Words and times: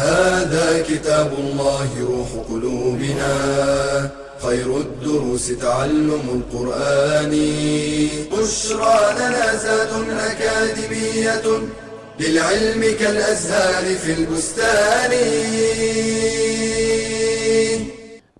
هذا 0.00 0.82
كتاب 0.82 1.30
الله 1.38 1.88
روح 2.00 2.30
قلوبنا. 2.48 3.32
خير 4.42 4.76
الدروس 4.76 5.46
تعلم 5.58 6.24
القرآن. 6.38 7.32
بشرى 8.32 9.00
لنا 9.18 9.56
زاد 9.56 9.92
أكاديمية 10.30 11.46
للعلم 12.20 12.82
كالأزهار 13.00 13.84
في 13.94 14.12
البستان. 14.12 15.12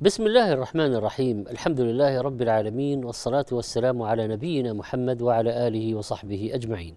بسم 0.01 0.27
الله 0.27 0.53
الرحمن 0.53 0.95
الرحيم. 0.95 1.45
الحمد 1.51 1.81
لله 1.81 2.21
رب 2.21 2.43
العالمين 2.43 3.05
والصلاة 3.05 3.47
والسلام 3.53 4.03
على 4.03 4.27
نبينا 4.27 4.73
محمد 4.73 5.23
وعلى 5.23 5.69
آله 5.69 5.95
وصحبه 5.95 6.51
أجمعين. 6.55 6.95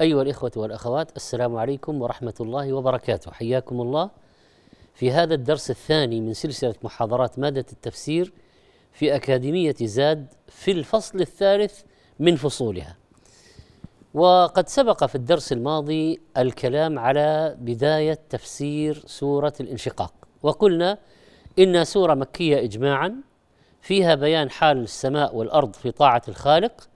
أيها 0.00 0.22
الإخوة 0.22 0.50
والأخوات 0.56 1.16
السلام 1.16 1.56
عليكم 1.56 2.02
ورحمة 2.02 2.34
الله 2.40 2.72
وبركاته. 2.72 3.30
حياكم 3.30 3.80
الله 3.80 4.10
في 4.94 5.10
هذا 5.10 5.34
الدرس 5.34 5.70
الثاني 5.70 6.20
من 6.20 6.32
سلسلة 6.32 6.74
محاضرات 6.82 7.38
مادة 7.38 7.66
التفسير 7.72 8.32
في 8.92 9.16
أكاديمية 9.16 9.74
زاد 9.82 10.26
في 10.48 10.70
الفصل 10.70 11.20
الثالث 11.20 11.80
من 12.18 12.36
فصولها. 12.36 12.96
وقد 14.14 14.68
سبق 14.68 15.04
في 15.04 15.14
الدرس 15.14 15.52
الماضي 15.52 16.20
الكلام 16.36 16.98
على 16.98 17.56
بداية 17.60 18.18
تفسير 18.30 19.02
سورة 19.06 19.52
الانشقاق. 19.60 20.14
وقلنا 20.42 20.98
إنها 21.58 21.84
سورة 21.84 22.14
مكية 22.14 22.64
إجماعا 22.64 23.14
فيها 23.80 24.14
بيان 24.14 24.50
حال 24.50 24.78
السماء 24.78 25.36
والأرض 25.36 25.74
في 25.74 25.90
طاعة 25.90 26.22
الخالق 26.28 26.88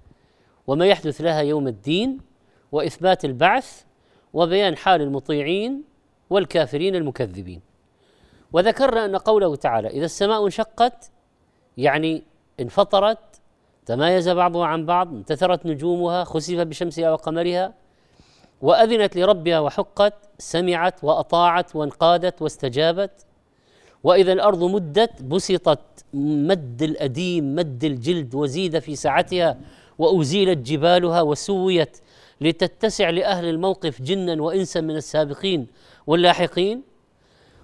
وما 0.66 0.86
يحدث 0.86 1.20
لها 1.20 1.40
يوم 1.40 1.68
الدين 1.68 2.29
وإثبات 2.72 3.24
البعث 3.24 3.82
وبيان 4.32 4.76
حال 4.76 5.00
المطيعين 5.02 5.82
والكافرين 6.30 6.94
المكذبين. 6.94 7.60
وذكرنا 8.52 9.04
أن 9.04 9.16
قوله 9.16 9.56
تعالى 9.56 9.88
إذا 9.88 10.04
السماء 10.04 10.44
انشقت 10.44 11.10
يعني 11.76 12.22
انفطرت 12.60 13.18
تمايز 13.86 14.28
بعضها 14.28 14.66
عن 14.66 14.86
بعض 14.86 15.14
انتثرت 15.14 15.66
نجومها 15.66 16.24
خسف 16.24 16.54
بشمسها 16.54 17.12
وقمرها 17.12 17.74
وأذنت 18.62 19.16
لربها 19.16 19.60
وحقت 19.60 20.14
سمعت 20.38 21.04
وأطاعت 21.04 21.76
وانقادت 21.76 22.42
واستجابت. 22.42 23.26
وإذا 24.04 24.32
الأرض 24.32 24.64
مدت 24.64 25.22
بسطت 25.22 26.04
مد 26.14 26.82
الأديم 26.82 27.54
مد 27.54 27.84
الجلد 27.84 28.34
وزيد 28.34 28.78
في 28.78 28.96
سعتها 28.96 29.58
وأزيلت 29.98 30.58
جبالها 30.58 31.22
وسويت 31.22 31.98
لتتسع 32.40 33.10
لأهل 33.10 33.44
الموقف 33.44 34.02
جنا 34.02 34.42
وانسا 34.42 34.80
من 34.80 34.96
السابقين 34.96 35.66
واللاحقين؟ 36.06 36.82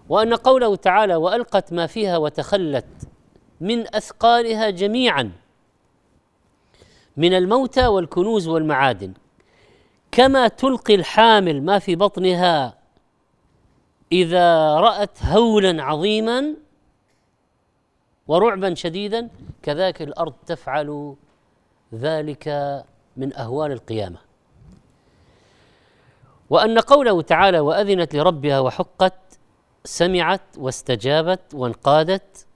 وأن 0.08 0.34
قوله 0.34 0.76
تعالى 0.76 1.16
وألقت 1.16 1.72
ما 1.72 1.86
فيها 1.86 2.16
وتخلت 2.16 2.86
من 3.60 3.94
أثقالها 3.94 4.70
جميعا 4.70 5.32
من 7.16 7.34
الموتى 7.34 7.86
والكنوز 7.86 8.48
والمعادن. 8.48 9.12
كما 10.12 10.48
تلقي 10.48 10.94
الحامل 10.94 11.62
ما 11.62 11.78
في 11.78 11.96
بطنها 11.96 12.78
إذا 14.12 14.74
رأت 14.74 15.22
هولا 15.22 15.82
عظيما 15.82 16.54
ورعبا 18.28 18.74
شديدا 18.74 19.28
كذلك 19.62 20.02
الأرض 20.02 20.34
تفعل 20.46 21.14
ذلك 21.94 22.48
من 23.16 23.36
أهوال 23.36 23.72
القيامة. 23.72 24.25
وأن 26.50 26.78
قوله 26.78 27.22
تعالى 27.22 27.60
وأذنت 27.60 28.16
لربها 28.16 28.60
وحقت 28.60 29.14
سمعت 29.84 30.40
واستجابت 30.58 31.54
وانقادت 31.54 32.46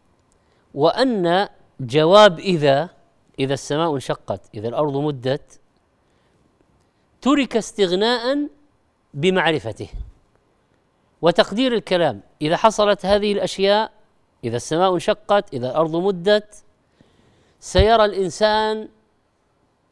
وأن 0.75 1.49
جواب 1.81 2.39
إذا 2.39 2.91
إذا 3.39 3.55
السماء 3.55 3.95
انشقت 3.95 4.41
إذا 4.55 4.69
الأرض 4.69 4.97
مدت 4.97 5.61
ترك 7.21 7.57
استغناء 7.57 8.49
بمعرفته. 9.15 9.89
وتقدير 11.23 11.75
الكلام 11.75 12.21
إذا 12.43 12.57
حصلت 12.57 13.07
هذه 13.07 13.33
الأشياء 13.33 13.93
إذا 14.45 14.57
السماء 14.57 14.95
انشقت 14.95 15.55
إذا 15.55 15.71
الأرض 15.71 15.97
مدت 15.97 16.65
سيرى 17.61 18.05
الإنسان 18.05 18.89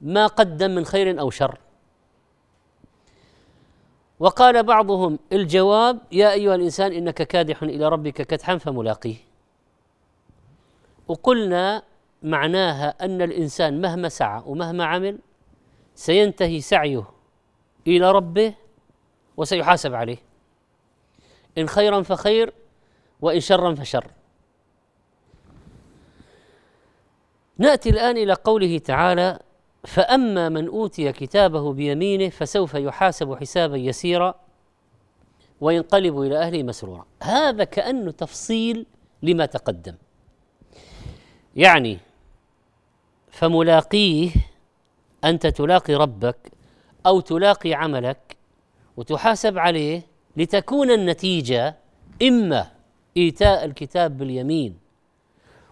ما 0.00 0.26
قدم 0.26 0.70
من 0.70 0.84
خير 0.84 1.20
أو 1.20 1.30
شر. 1.30 1.58
وقال 4.20 4.62
بعضهم 4.62 5.18
الجواب 5.32 5.98
يا 6.12 6.32
أيها 6.32 6.54
الإنسان 6.54 6.92
إنك 6.92 7.22
كادح 7.22 7.62
إلى 7.62 7.88
ربك 7.88 8.22
كدحا 8.22 8.58
فملاقيه. 8.58 9.16
وقلنا 11.08 11.82
معناها 12.22 13.04
أن 13.04 13.22
الإنسان 13.22 13.80
مهما 13.80 14.08
سعى 14.08 14.42
ومهما 14.46 14.84
عمل 14.84 15.18
سينتهي 15.94 16.60
سعيه 16.60 17.04
إلى 17.86 18.12
ربه 18.12 18.54
وسيحاسب 19.36 19.94
عليه. 19.94 20.18
إن 21.58 21.68
خيرا 21.68 22.02
فخير 22.02 22.52
وإن 23.20 23.40
شرا 23.40 23.74
فشر. 23.74 24.06
نأتي 27.58 27.90
الآن 27.90 28.16
إلى 28.16 28.32
قوله 28.32 28.78
تعالى 28.78 29.38
فأما 29.84 30.48
من 30.48 30.68
أوتي 30.68 31.12
كتابه 31.12 31.72
بيمينه 31.72 32.28
فسوف 32.28 32.74
يحاسب 32.74 33.34
حسابا 33.34 33.76
يسيرا 33.76 34.34
وينقلب 35.60 36.20
إلى 36.20 36.38
أهله 36.38 36.62
مسرورا. 36.62 37.06
هذا 37.22 37.64
كانه 37.64 38.10
تفصيل 38.10 38.86
لما 39.22 39.46
تقدم. 39.46 39.94
يعني 41.56 41.98
فملاقيه 43.30 44.30
أنت 45.24 45.46
تلاقي 45.46 45.94
ربك 45.94 46.52
أو 47.06 47.20
تلاقي 47.20 47.74
عملك 47.74 48.36
وتحاسب 48.96 49.58
عليه 49.58 50.02
لتكون 50.36 50.90
النتيجة 50.90 51.76
إما 52.22 52.70
إيتاء 53.16 53.64
الكتاب 53.64 54.18
باليمين 54.18 54.78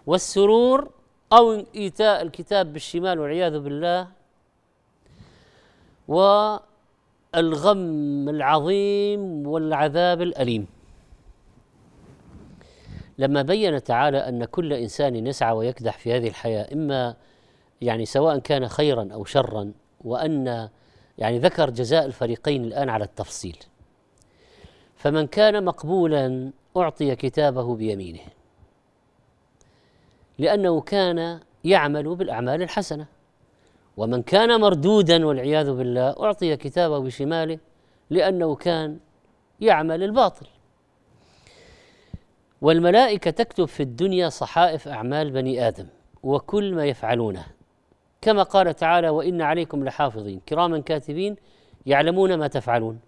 والسرور 0.06 0.90
أو 1.32 1.64
إيتاء 1.74 2.22
الكتاب 2.22 2.72
بالشمال 2.72 3.18
والعياذ 3.18 3.58
بالله 3.58 4.08
والغم 6.08 7.78
العظيم 8.28 9.46
والعذاب 9.46 10.22
الأليم. 10.22 10.66
لما 13.18 13.42
بين 13.42 13.82
تعالى 13.82 14.18
أن 14.18 14.44
كل 14.44 14.72
إنسان 14.72 15.26
يسعى 15.26 15.52
ويكدح 15.52 15.98
في 15.98 16.16
هذه 16.16 16.28
الحياة 16.28 16.72
إما 16.72 17.16
يعني 17.80 18.04
سواء 18.04 18.38
كان 18.38 18.68
خيرا 18.68 19.08
أو 19.12 19.24
شرا 19.24 19.72
وأن 20.04 20.68
يعني 21.18 21.38
ذكر 21.38 21.70
جزاء 21.70 22.06
الفريقين 22.06 22.64
الآن 22.64 22.88
على 22.88 23.04
التفصيل. 23.04 23.56
فمن 24.96 25.26
كان 25.26 25.64
مقبولا 25.64 26.50
أعطي 26.76 27.16
كتابه 27.16 27.76
بيمينه. 27.76 28.20
لأنه 30.38 30.80
كان 30.80 31.40
يعمل 31.64 32.14
بالأعمال 32.14 32.62
الحسنة. 32.62 33.06
ومن 33.96 34.22
كان 34.22 34.60
مردودا 34.60 35.26
والعياذ 35.26 35.72
بالله 35.72 36.24
أعطي 36.24 36.56
كتابه 36.56 36.98
بشماله 36.98 37.58
لأنه 38.10 38.54
كان 38.54 38.98
يعمل 39.60 40.02
الباطل. 40.02 40.46
والملائكة 42.60 43.30
تكتب 43.30 43.64
في 43.64 43.82
الدنيا 43.82 44.28
صحائف 44.28 44.88
أعمال 44.88 45.30
بني 45.30 45.68
آدم 45.68 45.86
وكل 46.22 46.74
ما 46.74 46.84
يفعلونه. 46.84 47.46
كما 48.20 48.42
قال 48.42 48.74
تعالى 48.74 49.08
وإن 49.08 49.42
عليكم 49.42 49.84
لحافظين. 49.84 50.40
كراما 50.48 50.78
كاتبين 50.78 51.36
يعلمون 51.86 52.34
ما 52.34 52.46
تفعلون. 52.46 52.98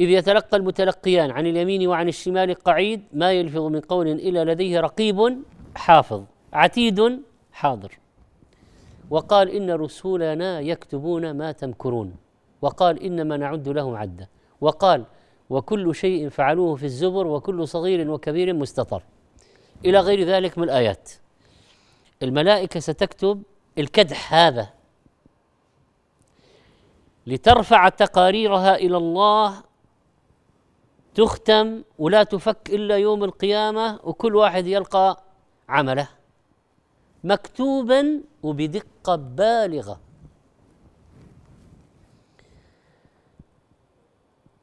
إذ 0.00 0.10
يتلقى 0.10 0.56
المتلقيان 0.56 1.30
عن 1.30 1.46
اليمين 1.46 1.88
وعن 1.88 2.08
الشمال 2.08 2.54
قعيد 2.54 3.02
ما 3.12 3.32
يلفظ 3.32 3.62
من 3.62 3.80
قول 3.80 4.08
إلا 4.08 4.52
لديه 4.52 4.80
رقيب 4.80 5.42
حافظ 5.76 6.24
عتيد 6.52 7.22
حاضر. 7.52 7.98
وقال 9.10 9.50
إن 9.50 9.70
رسولنا 9.70 10.60
يكتبون 10.60 11.30
ما 11.30 11.52
تمكرون. 11.52 12.14
وقال 12.62 13.02
إنما 13.02 13.36
نعد 13.36 13.68
لهم 13.68 13.94
عدا 13.94 14.26
وقال 14.60 15.04
وكل 15.50 15.94
شيء 15.94 16.28
فعلوه 16.28 16.76
في 16.76 16.84
الزبر 16.84 17.26
وكل 17.26 17.68
صغير 17.68 18.10
وكبير 18.10 18.54
مستطر. 18.54 19.02
إلى 19.84 20.00
غير 20.00 20.24
ذلك 20.24 20.58
من 20.58 20.64
الآيات. 20.64 21.10
الملائكة 22.22 22.80
ستكتب 22.80 23.42
الكدح 23.78 24.34
هذا. 24.34 24.68
لترفع 27.26 27.88
تقاريرها 27.88 28.76
إلى 28.76 28.96
الله 28.96 29.69
تختم 31.20 31.82
ولا 31.98 32.22
تفك 32.22 32.70
إلا 32.70 32.96
يوم 32.96 33.24
القيامة 33.24 34.00
وكل 34.04 34.36
واحد 34.36 34.66
يلقى 34.66 35.22
عمله 35.68 36.08
مكتوبا 37.24 38.20
وبدقة 38.42 39.16
بالغة. 39.16 40.00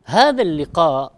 هذا 0.06 0.42
اللقاء 0.42 1.12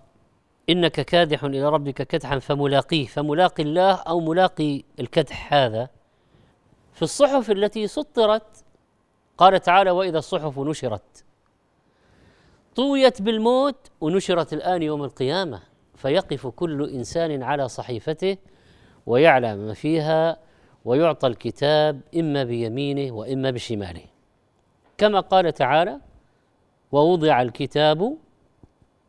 إنك 0.70 1.02
كادح 1.02 1.44
إلى 1.44 1.70
ربك 1.70 2.02
كدحا 2.02 2.40
فملاقيه 2.40 3.06
فملاقي 3.06 3.64
الله 3.64 3.94
أو 3.94 4.20
ملاقي 4.20 4.84
الكدح 5.00 5.54
هذا. 5.54 5.90
في 6.94 7.02
الصحف 7.02 7.52
التي 7.52 7.88
سطرت 7.88 8.64
قال 9.38 9.62
تعالى 9.62 9.92
وإذا 9.92 10.18
الصحف 10.18 10.60
نشرت 10.60 11.24
طويت 12.76 13.22
بالموت 13.22 13.76
ونشرت 14.02 14.54
الآن 14.54 14.84
يوم 14.84 15.04
القيامة 15.04 15.60
فيقف 15.96 16.48
كل 16.48 16.90
إنسان 16.90 17.44
على 17.44 17.68
صحيفته 17.68 18.38
ويعلم 19.06 19.58
ما 19.58 19.74
فيها 19.74 20.38
ويعطى 20.86 21.28
الكتاب 21.28 22.02
إما 22.16 22.44
بيمينه 22.44 23.12
وإما 23.12 23.52
بشماله. 23.52 24.06
كما 24.98 25.20
قال 25.20 25.54
تعالى 25.54 26.00
ووضع 26.92 27.42
الكتاب 27.42 28.18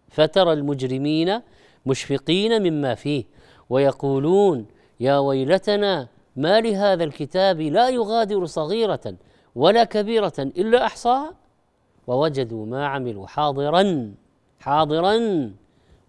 فترى 0.09 0.53
المجرمين 0.53 1.41
مشفقين 1.87 2.63
مما 2.63 2.95
فيه 2.95 3.25
ويقولون 3.71 4.67
يا 5.01 5.19
ويلتنا 5.19 6.09
ما 6.37 6.61
لهذا 6.61 7.05
الكتاب؟ 7.05 7.61
لا 7.61 7.89
يغادر 7.89 8.47
صغيرة 8.47 9.15
ولا 9.55 9.85
كبيرة 9.85 10.33
إلا 10.39 10.87
أحصاها 10.87 11.40
ووجدوا 12.11 12.67
ما 12.67 12.87
عملوا 12.87 13.27
حاضرا 13.27 14.15
حاضرا 14.61 15.17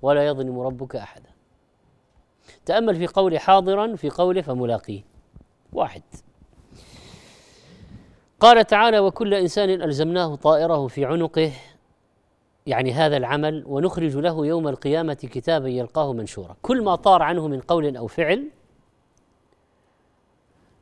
ولا 0.02 0.26
يظلم 0.26 0.60
ربك 0.60 0.96
أحدا. 0.96 1.30
تأمل 2.66 2.96
في 2.96 3.08
قول 3.08 3.40
حاضرا 3.40 3.96
في 3.96 4.10
قوله 4.10 4.42
فملاقيه. 4.42 5.02
واحد. 5.74 6.02
قال 8.40 8.66
تعالى 8.68 9.00
وكل 9.00 9.34
إنسان 9.34 9.70
ألزمناه 9.70 10.36
طائره 10.36 10.88
في 10.88 11.06
عنقه. 11.06 11.52
يعني 12.66 12.94
هذا 12.94 13.18
العمل 13.18 13.64
ونخرج 13.68 14.18
له 14.18 14.46
يوم 14.46 14.68
القيامة 14.68 15.14
كتابا 15.14 15.70
يلقاه 15.70 16.14
منشورا. 16.14 16.56
كل 16.62 16.84
ما 16.84 16.96
طار 16.96 17.22
عنه 17.22 17.48
من 17.48 17.60
قول 17.60 17.98
أو 17.98 18.08
فعل 18.08 18.50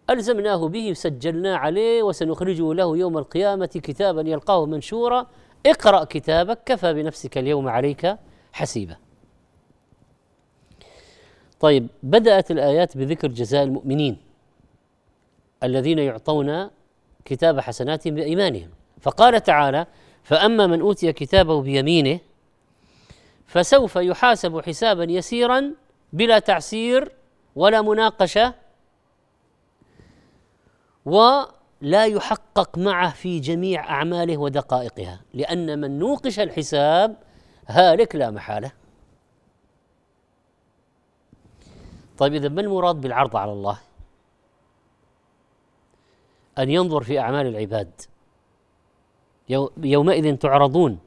ألزمناه 0.09 0.67
به 0.67 0.93
سجلنا 0.93 1.57
عليه 1.57 2.03
وسنخرجه 2.03 2.73
له 2.73 2.97
يوم 2.97 3.17
القيامة 3.17 3.65
كتابا 3.65 4.21
يلقاه 4.21 4.65
منشورا. 4.65 5.27
اقرأ 5.65 6.03
كتابك 6.03 6.59
كفى 6.65 6.93
بنفسك 6.93 7.37
اليوم 7.37 7.67
عليك 7.67 8.17
حسيبا. 8.53 8.97
طيب 11.59 11.87
بدأت 12.03 12.51
الآيات 12.51 12.97
بذكر 12.97 13.27
جزاء 13.27 13.63
المؤمنين 13.63 14.17
الذين 15.63 15.99
يعطون 15.99 16.69
كتاب 17.25 17.59
حسناتهم 17.59 18.15
بإيمانهم. 18.15 18.69
فقال 19.01 19.43
تعالى 19.43 19.85
فأما 20.23 20.67
من 20.67 20.81
أوتي 20.81 21.13
كتابه 21.13 21.61
بيمينه 21.61 22.19
فسوف 23.47 23.95
يحاسب 23.95 24.61
حسابا 24.61 25.03
يسيرا 25.03 25.73
بلا 26.13 26.39
تعسير 26.39 27.11
ولا 27.55 27.81
مناقشة 27.81 28.53
ولا 31.09 32.05
يحقق 32.05 32.77
معه 32.77 33.13
في 33.13 33.39
جميع 33.39 33.89
أعماله 33.89 34.37
ودقائقها 34.37 35.21
لأن 35.33 35.79
من 35.79 35.99
نوقش 35.99 36.39
الحساب 36.39 37.15
هالك 37.67 38.15
لا 38.15 38.31
محالة. 38.31 38.71
طيب 42.17 42.33
إذا 42.33 42.49
ما 42.49 42.61
المراد 42.61 43.01
بالعرض 43.01 43.35
على 43.35 43.51
الله؟ 43.51 43.79
أن 46.57 46.69
ينظر 46.69 47.03
في 47.03 47.19
أعمال 47.19 47.47
العباد. 47.47 47.91
يومئذ 49.77 50.37
تعرضون 50.37 50.99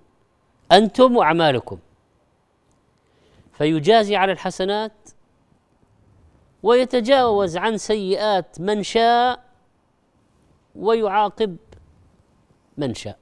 أنتم 0.73 1.17
وأعمالكم. 1.17 1.79
فيجازي 3.53 4.17
على 4.17 4.33
الحسنات 4.33 4.93
ويتجاوز 6.63 7.57
عن 7.57 7.79
سيئات 7.79 8.61
من 8.61 8.83
شاء 8.83 9.52
ويعاقب 10.77 11.57
من 12.77 12.95
شاء. 12.95 13.19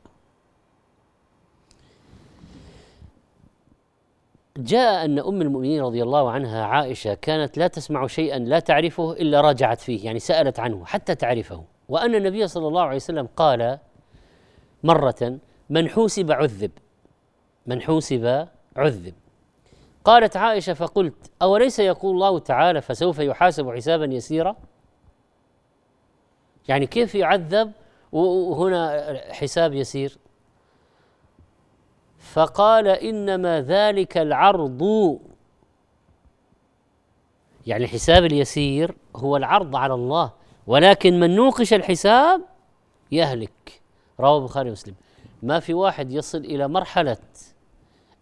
جاء 4.57 5.05
أن 5.05 5.19
أم 5.19 5.43
المؤمنين 5.43 5.83
رضي 5.83 6.03
الله 6.03 6.31
عنها 6.31 6.65
عائشة 6.65 7.15
كانت 7.15 7.59
لا 7.59 7.67
تسمع 7.67 8.07
شيئا 8.07 8.39
لا 8.39 8.59
تعرفه 8.59 9.13
إلا 9.13 9.41
راجعت 9.41 9.81
فيه 9.81 10.05
يعني 10.05 10.19
سألت 10.19 10.61
عنه 10.61 10.85
حتى 10.85 11.15
تعرفه. 11.15 11.65
وأن 11.89 12.15
النبي 12.15 12.47
صلى 12.47 12.69
الله 12.69 12.83
عليه 12.83 12.97
وسلم 12.97 13.29
قال 13.37 13.79
مرة 14.83 15.39
من 15.71 15.89
حوسب 15.89 16.33
عذب 16.33 16.71
من 17.67 17.83
حوسب 17.83 18.47
عذب. 18.77 19.15
قالت 20.05 20.37
عائشة 20.37 20.73
فقلت 20.73 21.31
أوليس 21.43 21.79
يقول 21.79 22.15
الله 22.15 22.39
تعالى 22.39 22.81
فسوف 22.81 23.19
يحاسب 23.19 23.71
حسابا 23.71 24.05
يسيرا؟ 24.05 24.57
يعني 26.69 26.87
كيف 26.87 27.15
يعذب 27.15 27.73
وهنا 28.13 29.15
حساب 29.31 29.75
يسير؟ 29.75 30.19
فقال 32.19 32.89
إنما 32.89 33.61
ذلك 33.61 34.19
العرض. 34.19 35.19
يعني 37.67 37.85
الحساب 37.85 38.25
اليسير 38.25 38.95
هو 39.17 39.37
العرض 39.37 39.77
على 39.77 39.95
الله 39.95 40.33
ولكن 40.67 41.21
من 41.21 41.37
نوقش 41.37 41.75
الحساب 41.75 42.43
يهلك. 43.13 43.81
رواه 44.21 44.39
البخاري 44.39 44.69
ومسلم. 44.69 44.95
ما 45.43 45.61
في 45.61 45.75
واحد 45.75 46.13
يصل 46.13 46.39
إلى 46.39 46.69
مرحلة 46.69 47.19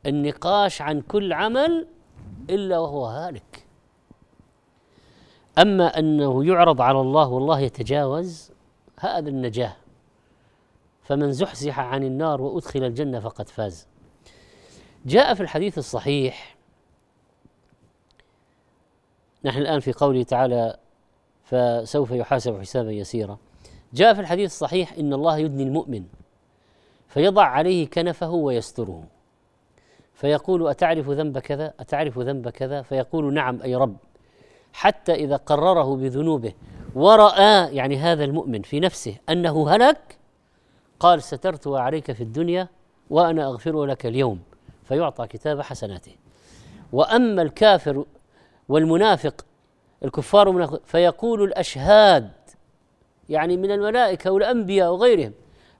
النقاش 0.06 0.82
عن 0.82 1.00
كل 1.00 1.32
عمل 1.32 1.86
إلا 2.50 2.78
وهو 2.78 3.06
هالك. 3.06 3.67
أما 5.58 5.98
أنه 5.98 6.44
يعرض 6.44 6.80
على 6.80 7.00
الله 7.00 7.28
والله 7.28 7.60
يتجاوز 7.60 8.52
هذا 9.00 9.28
النجاة. 9.28 9.76
فمن 11.02 11.32
زحزح 11.32 11.80
عن 11.80 12.04
النار 12.04 12.42
وأدخل 12.42 12.84
الجنة 12.84 13.20
فقد 13.20 13.48
فاز. 13.48 13.86
جاء 15.06 15.34
في 15.34 15.40
الحديث 15.40 15.78
الصحيح 15.78 16.56
نحن 19.44 19.58
الآن 19.58 19.80
في 19.80 19.92
قوله 19.92 20.22
تعالى 20.22 20.78
فسوف 21.44 22.10
يحاسب 22.10 22.60
حسابا 22.60 22.92
يسيرا 22.92 23.38
جاء 23.92 24.14
في 24.14 24.20
الحديث 24.20 24.50
الصحيح 24.50 24.92
إن 24.92 25.12
الله 25.12 25.38
يدني 25.38 25.62
المؤمن 25.62 26.04
فيضع 27.08 27.44
عليه 27.44 27.90
كنفه 27.90 28.30
ويستره. 28.30 29.04
فيقول 30.14 30.68
أتعرف 30.68 31.08
ذنب 31.08 31.38
كذا؟ 31.38 31.74
أتعرف 31.80 32.18
ذنب 32.18 32.48
كذا؟ 32.48 32.82
فيقول 32.82 33.34
نعم 33.34 33.62
أي 33.62 33.74
رب. 33.74 33.96
حتى 34.78 35.14
إذا 35.14 35.36
قرره 35.36 35.96
بذنوبه 35.96 36.52
ورأى 36.94 37.76
يعني 37.76 37.96
هذا 37.96 38.24
المؤمن 38.24 38.62
في 38.62 38.80
نفسه 38.80 39.16
أنه 39.28 39.70
هلك 39.70 40.18
قال 41.00 41.22
سترت 41.22 41.66
عليك 41.66 42.12
في 42.12 42.20
الدنيا 42.20 42.68
وأنا 43.10 43.46
أغفر 43.46 43.84
لك 43.84 44.06
اليوم 44.06 44.40
فيعطى 44.84 45.26
كتاب 45.26 45.60
حسناته. 45.60 46.12
وأما 46.92 47.42
الكافر 47.42 48.04
والمنافق 48.68 49.44
الكفار 50.04 50.78
فيقول 50.84 51.42
الأشهاد 51.42 52.30
يعني 53.28 53.56
من 53.56 53.70
الملائكة 53.70 54.30
والأنبياء 54.30 54.92
وغيرهم 54.92 55.32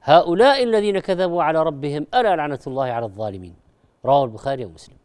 هؤلاء 0.02 0.62
الذين 0.62 0.98
كذبوا 0.98 1.42
على 1.42 1.62
ربهم 1.62 2.06
ألا 2.14 2.36
لعنة 2.36 2.60
الله 2.66 2.84
على 2.84 3.06
الظالمين؟ 3.06 3.54
رواه 4.04 4.24
البخاري 4.24 4.64
ومسلم. 4.64 4.97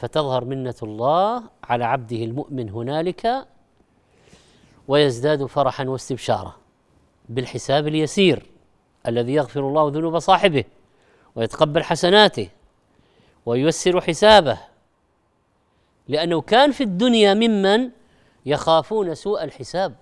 فتظهر 0.00 0.44
منة 0.44 0.74
الله 0.82 1.42
على 1.64 1.84
عبده 1.84 2.16
المؤمن 2.16 2.70
هنالك 2.70 3.46
ويزداد 4.88 5.46
فرحا 5.46 5.84
واستبشارا 5.84 6.56
بالحساب 7.28 7.88
اليسير 7.88 8.46
الذي 9.06 9.34
يغفر 9.34 9.60
الله 9.60 9.90
ذنوب 9.90 10.18
صاحبه 10.18 10.64
ويتقبل 11.34 11.84
حسناته 11.84 12.48
وييسر 13.46 14.00
حسابه. 14.00 14.58
لأنه 16.08 16.40
كان 16.40 16.72
في 16.72 16.82
الدنيا 16.82 17.34
ممن 17.34 17.90
يخافون 18.46 19.14
سوء 19.14 19.44
الحساب. 19.44 19.94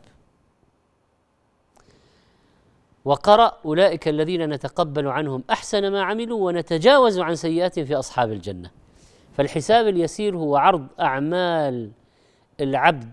وقرأ 3.05 3.59
أولئك 3.65 4.09
الذين 4.09 4.49
نتقبل 4.49 5.07
عنهم 5.07 5.45
أحسن 5.51 5.93
ما 5.93 6.03
عملوا 6.03 6.47
ونتجاوز 6.47 7.19
عن 7.19 7.37
سيئاتهم 7.37 7.85
في 7.85 7.95
أصحاب 7.95 8.33
الجنة. 8.33 8.71
فالحساب 9.39 9.89
اليسير 9.89 10.37
هو 10.37 10.57
عرض 10.57 10.87
أعمال 11.01 11.91
العبد 12.61 13.13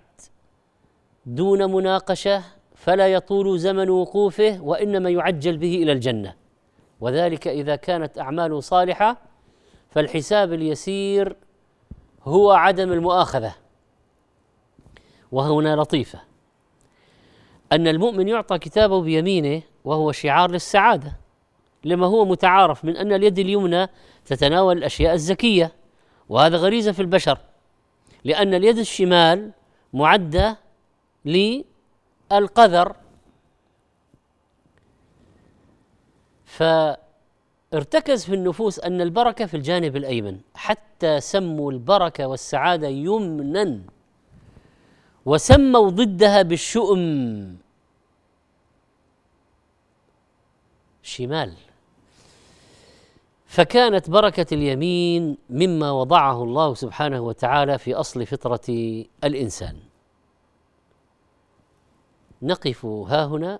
دون 1.25 1.71
مناقشة 1.71 2.43
فلا 2.75 3.07
يطول 3.07 3.59
زمن 3.59 3.89
وقوفه 3.89 4.61
وإنما 4.61 5.09
يعجل 5.09 5.57
به 5.57 5.75
إلى 5.75 5.91
الجنة. 5.91 6.35
وذلك 7.01 7.47
إذا 7.47 7.75
كانت 7.75 8.19
أعماله 8.19 8.59
صالحة 8.59 9.17
فالحساب 9.89 10.53
اليسير 10.53 11.35
هو 12.23 12.51
عدم 12.51 12.91
المؤاخذة. 12.91 13.55
وهنا 15.31 15.75
لطيفة. 15.75 16.19
أن 17.71 17.87
المؤمن 17.87 18.27
يعطى 18.27 18.57
كتابه 18.57 19.01
بيمينه 19.01 19.61
وهو 19.83 20.11
شعار 20.11 20.51
للسعادة 20.51 21.13
لما 21.83 22.07
هو 22.07 22.25
متعارف 22.25 22.85
من 22.85 22.97
أن 22.97 23.13
اليد 23.13 23.39
اليمنى 23.39 23.87
تتناول 24.25 24.77
الأشياء 24.77 25.13
الزكية. 25.13 25.84
وهذا 26.29 26.57
غريزة 26.57 26.91
في 26.91 27.01
البشر 27.01 27.37
لأن 28.23 28.53
اليد 28.53 28.77
الشمال 28.77 29.51
معدة 29.93 30.57
للقذر. 31.25 32.95
فارتكز 36.45 38.25
في 38.25 38.33
النفوس 38.33 38.79
أن 38.79 39.01
البركة 39.01 39.45
في 39.45 39.57
الجانب 39.57 39.95
الأيمن 39.95 40.39
حتى 40.55 41.19
سموا 41.21 41.71
البركة 41.71 42.27
والسعادة 42.27 42.87
يمنا 42.87 43.81
وسموا 45.25 45.89
ضدها 45.89 46.41
بالشؤم. 46.41 47.57
شمال. 51.03 51.53
فكانت 53.55 54.09
بركة 54.09 54.53
اليمين 54.53 55.37
مما 55.49 55.91
وضعه 55.91 56.43
الله 56.43 56.73
سبحانه 56.73 57.21
وتعالى 57.21 57.77
في 57.77 57.93
أصل 57.93 58.25
فطرة 58.25 58.67
الإنسان. 59.23 59.75
نقف 62.41 62.85
ها 62.85 63.25
هنا 63.25 63.59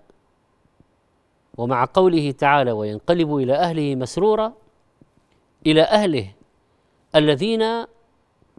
ومع 1.58 1.88
قوله 1.94 2.30
تعالى 2.30 2.72
وينقلب 2.72 3.36
إلى 3.36 3.54
أهله 3.54 3.94
مسرورا 3.94 4.52
إلى 5.66 5.82
أهله 5.82 6.32
الذين 7.14 7.62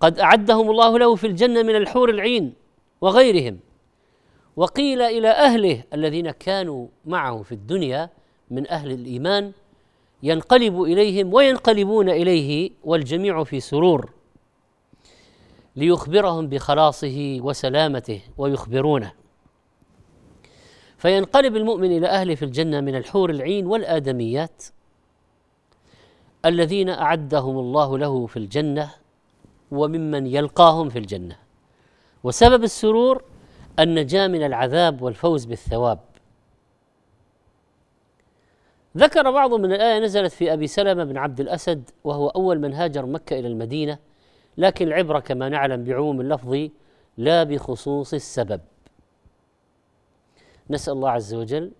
قد 0.02 0.20
أعدهم 0.20 0.72
الله 0.72 1.00
له 1.00 1.16
في 1.16 1.28
الجنة 1.28 1.64
من 1.64 1.76
الحور 1.76 2.10
العين 2.10 2.54
وغيرهم 3.02 3.60
وقيل 4.56 5.02
إلى 5.02 5.30
أهله 5.30 5.84
الذين 5.94 6.32
كانوا 6.32 6.88
معه 7.06 7.42
في 7.42 7.52
الدنيا 7.52 8.10
من 8.52 8.68
أهل 8.68 8.92
الإيمان 8.92 9.52
ينقلب 10.24 10.82
إليهم 10.82 11.34
وينقلبون 11.34 12.10
إليه 12.10 12.72
والجميع 12.84 13.44
في 13.44 13.60
سرور 13.60 14.12
ليخبرهم 15.76 16.48
بخلاصه 16.48 17.38
وسلامته 17.42 18.22
ويخبرونه. 18.38 19.12
فينقلب 20.98 21.56
المؤمن 21.56 21.98
إلى 21.98 22.08
أهله 22.08 22.36
في 22.36 22.46
الجنة 22.46 22.82
من 22.82 22.96
الحور 22.96 23.30
العين 23.30 23.68
والآدميات 23.68 24.64
الذين 26.46 26.90
أعدهم 26.90 27.60
الله 27.60 27.98
له 27.98 28.26
في 28.26 28.38
الجنة 28.38 28.92
وممن 29.72 30.28
يلقاهم 30.28 30.90
في 30.90 31.00
الجنة. 31.00 31.38
وسبب 32.24 32.64
السرور 32.64 33.24
النجاة 33.80 34.28
من 34.28 34.46
العذاب 34.46 35.02
والفوز 35.02 35.46
بالثواب. 35.46 36.00
ذكر 38.98 39.32
بعض 39.32 39.54
من 39.54 39.74
الآية 39.74 40.00
نزلت 40.00 40.32
في 40.32 40.54
أبي 40.54 40.68
سلمة 40.68 41.04
بن 41.04 41.18
عبد 41.18 41.40
الأسد 41.40 41.90
وهو 42.04 42.28
أول 42.28 42.60
من 42.60 42.74
هاجر 42.74 43.06
مكة 43.06 43.40
إلى 43.40 43.48
المدينة 43.48 43.98
لكن 44.58 44.88
العبرة 44.88 45.20
كما 45.20 45.50
نعلم 45.50 45.84
بعموم 45.84 46.22
اللفظ 46.22 46.70
لا 47.18 47.44
بخصوص 47.44 48.14
السبب. 48.14 48.62
نسأل 50.70 50.94
الله 50.94 51.10
عز 51.10 51.34
وجل 51.34 51.72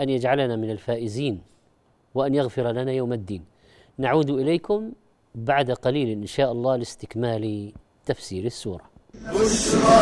أن 0.00 0.08
يجعلنا 0.08 0.56
من 0.56 0.70
الفائزين 0.70 1.42
وأن 2.14 2.34
يغفر 2.34 2.72
لنا 2.72 2.92
يوم 2.92 3.12
الدين. 3.12 3.44
نعود 3.98 4.30
إليكم 4.30 4.92
بعد 5.34 5.70
قليل 5.70 6.08
إن 6.08 6.26
شاء 6.26 6.52
الله 6.52 6.76
لاستكمال 6.76 7.72
تفسير 8.06 8.44
السورة. 8.44 8.90
بشرى 9.14 10.00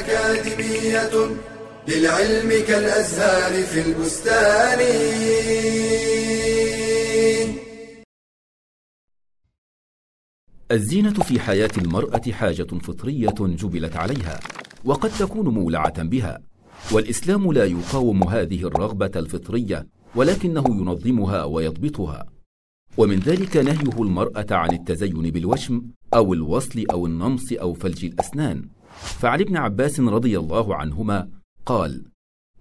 أكاديمية 0.00 1.36
للعلم 1.88 2.50
كالأزهار 2.68 3.62
في 3.62 3.80
البستان. 3.80 4.80
الزينة 10.70 11.12
في 11.12 11.40
حياة 11.40 11.70
المرأة 11.78 12.32
حاجة 12.32 12.62
فطرية 12.62 13.34
جبلت 13.40 13.96
عليها 13.96 14.40
وقد 14.84 15.10
تكون 15.10 15.48
مولعة 15.48 16.02
بها. 16.02 16.40
والإسلام 16.92 17.52
لا 17.52 17.64
يقاوم 17.64 18.28
هذه 18.28 18.62
الرغبة 18.64 19.10
الفطرية 19.16 19.86
ولكنه 20.14 20.64
ينظمها 20.68 21.44
ويضبطها. 21.44 22.26
ومن 22.96 23.18
ذلك 23.18 23.56
نهيه 23.56 24.02
المرأة 24.02 24.46
عن 24.50 24.74
التزين 24.74 25.30
بالوشم 25.30 25.82
أو 26.14 26.34
الوصل 26.34 26.84
أو 26.90 27.06
النمص 27.06 27.52
أو 27.52 27.74
فلج 27.74 28.04
الأسنان. 28.04 28.68
فعن 28.96 29.40
ابن 29.40 29.56
عباس 29.56 30.00
رضي 30.00 30.38
الله 30.38 30.74
عنهما 30.74 31.35
قال 31.66 32.04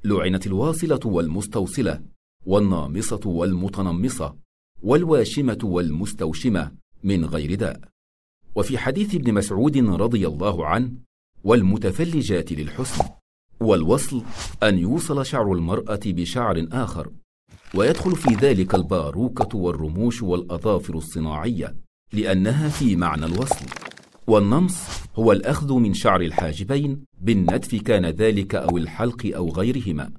لعنت 0.03 0.47
الواصلة 0.47 0.99
والمستوصلة 1.05 2.01
والنامصة 2.45 3.19
والمتنمصة 3.25 4.35
والواشمة 4.81 5.59
والمستوشمة 5.63 6.71
من 7.03 7.25
غير 7.25 7.55
داء. 7.55 7.79
وفي 8.55 8.77
حديث 8.77 9.15
ابن 9.15 9.33
مسعود 9.33 9.77
رضي 9.77 10.27
الله 10.27 10.65
عنه 10.65 10.91
والمتفلجات 11.43 12.51
للحسن 12.51 13.05
والوصل 13.59 14.23
أن 14.63 14.77
يوصل 14.77 15.25
شعر 15.25 15.53
المرأة 15.53 15.99
بشعر 16.05 16.67
آخر 16.71 17.11
ويدخل 17.75 18.15
في 18.15 18.33
ذلك 18.33 18.75
الباروكة 18.75 19.57
والرموش 19.57 20.23
والأظافر 20.23 20.97
الصناعية 20.97 21.75
لأنها 22.13 22.69
في 22.69 22.95
معنى 22.95 23.25
الوصل. 23.25 23.65
والنمص 24.27 24.75
هو 25.15 25.31
الأخذ 25.31 25.73
من 25.73 25.93
شعر 25.93 26.21
الحاجبين 26.21 26.99
بالنتف 27.21 27.75
كان 27.75 28.05
ذلك 28.05 28.55
أو 28.55 28.77
الحلق 28.77 29.31
أو 29.35 29.49
غيرهما. 29.49 30.11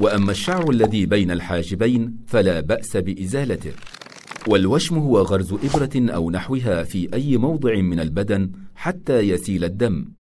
وأما 0.00 0.30
الشعر 0.30 0.70
الذي 0.70 1.06
بين 1.06 1.30
الحاجبين 1.30 2.16
فلا 2.26 2.60
بأس 2.60 2.96
بإزالته. 2.96 3.72
والوشم 4.48 4.98
هو 4.98 5.18
غرز 5.18 5.52
إبرة 5.52 6.14
أو 6.14 6.30
نحوها 6.30 6.82
في 6.82 7.08
أي 7.14 7.36
موضع 7.36 7.76
من 7.76 8.00
البدن 8.00 8.52
حتى 8.74 9.18
يسيل 9.18 9.64
الدم. 9.64 10.12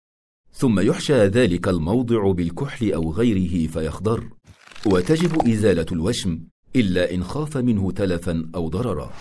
ثم 0.52 0.80
يحشى 0.80 1.26
ذلك 1.26 1.68
الموضع 1.68 2.32
بالكحل 2.32 2.92
أو 2.92 3.12
غيره 3.12 3.66
فيخضر. 3.66 4.24
وتجب 4.86 5.48
إزالة 5.48 5.86
الوشم 5.92 6.40
إلا 6.76 7.14
إن 7.14 7.24
خاف 7.24 7.56
منه 7.56 7.90
تلفا 7.90 8.50
أو 8.54 8.68
ضررا. 8.68 9.12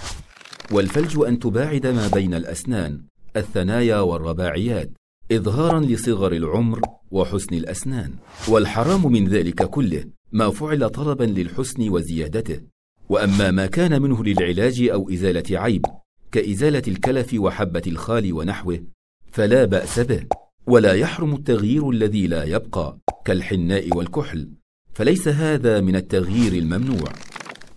والفلج 0.71 1.19
أن 1.27 1.39
تباعد 1.39 1.87
ما 1.87 2.07
بين 2.07 2.33
الأسنان 2.33 3.01
الثنايا 3.39 3.99
والرباعيات 3.99 4.91
إظهارا 5.31 5.79
لصغر 5.79 6.31
العمر 6.31 6.81
وحسن 7.11 7.55
الأسنان. 7.55 8.11
والحرام 8.47 9.11
من 9.11 9.27
ذلك 9.27 9.63
كله 9.63 10.03
ما 10.31 10.49
فعل 10.49 10.89
طلبا 10.89 11.23
للحسن 11.23 11.89
وزيادته. 11.89 12.61
وأما 13.09 13.51
ما 13.51 13.65
كان 13.65 14.01
منه 14.01 14.23
للعلاج 14.23 14.81
أو 14.81 15.09
إزالة 15.09 15.59
عيب 15.59 15.85
كإزالة 16.31 16.81
الكلف 16.87 17.33
وحبة 17.33 17.81
الخال 17.87 18.33
ونحوه 18.33 18.83
فلا 19.31 19.65
بأس 19.65 19.99
به. 19.99 20.23
ولا 20.67 20.93
يحرم 20.93 21.35
التغيير 21.35 21.89
الذي 21.89 22.27
لا 22.27 22.43
يبقى 22.43 22.97
كالحناء 23.25 23.97
والكحل 23.97 24.49
فليس 24.93 25.27
هذا 25.27 25.81
من 25.81 25.95
التغيير 25.95 26.53
الممنوع. 26.53 27.09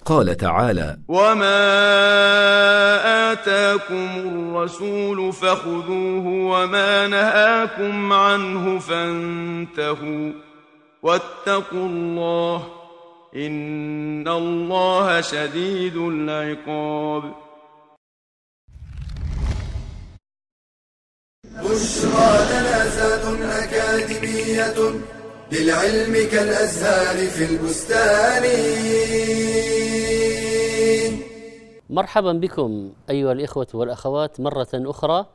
قال 0.04 0.37
تعالى 0.37 0.97
وما 1.09 1.61
آتاكم 3.33 4.09
الرسول 4.16 5.33
فخذوه 5.33 6.26
وما 6.26 7.07
نهاكم 7.07 8.12
عنه 8.12 8.78
فانتهوا 8.78 10.33
واتقوا 11.02 11.87
الله 11.87 12.66
إن 13.37 14.28
الله 14.28 15.21
شديد 15.21 15.97
العقاب 15.97 17.23
بشرى 21.45 22.47
لنا 22.50 23.64
أكاديمية 23.64 25.00
للعلم 25.52 26.28
كالأزهار 26.33 27.26
في 27.26 27.45
البستان 27.45 28.45
مرحبا 31.90 32.32
بكم 32.32 32.92
أيها 33.11 33.32
الإخوة 33.32 33.66
والأخوات 33.75 34.40
مرة 34.40 34.68
أخرى 34.75 35.26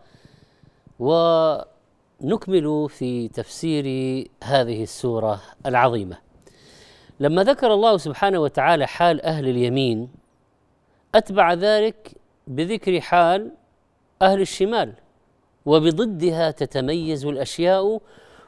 ونكمل 1.00 2.90
في 2.90 3.28
تفسير 3.28 3.86
هذه 4.44 4.84
السورة 4.84 5.42
العظيمة. 5.66 6.18
لما 7.20 7.44
ذكر 7.44 7.74
الله 7.74 7.98
سبحانه 7.98 8.40
وتعالى 8.40 8.88
حال 8.88 9.22
أهل 9.22 9.48
اليمين 9.48 10.10
أتبع 11.16 11.54
ذلك 11.54 12.12
بذكر 12.48 13.02
حال 13.02 13.52
أهل 14.22 14.42
الشمال 14.42 14.94
وبضدها 15.66 16.52
تتميز 16.52 17.26
الأشياء 17.26 18.02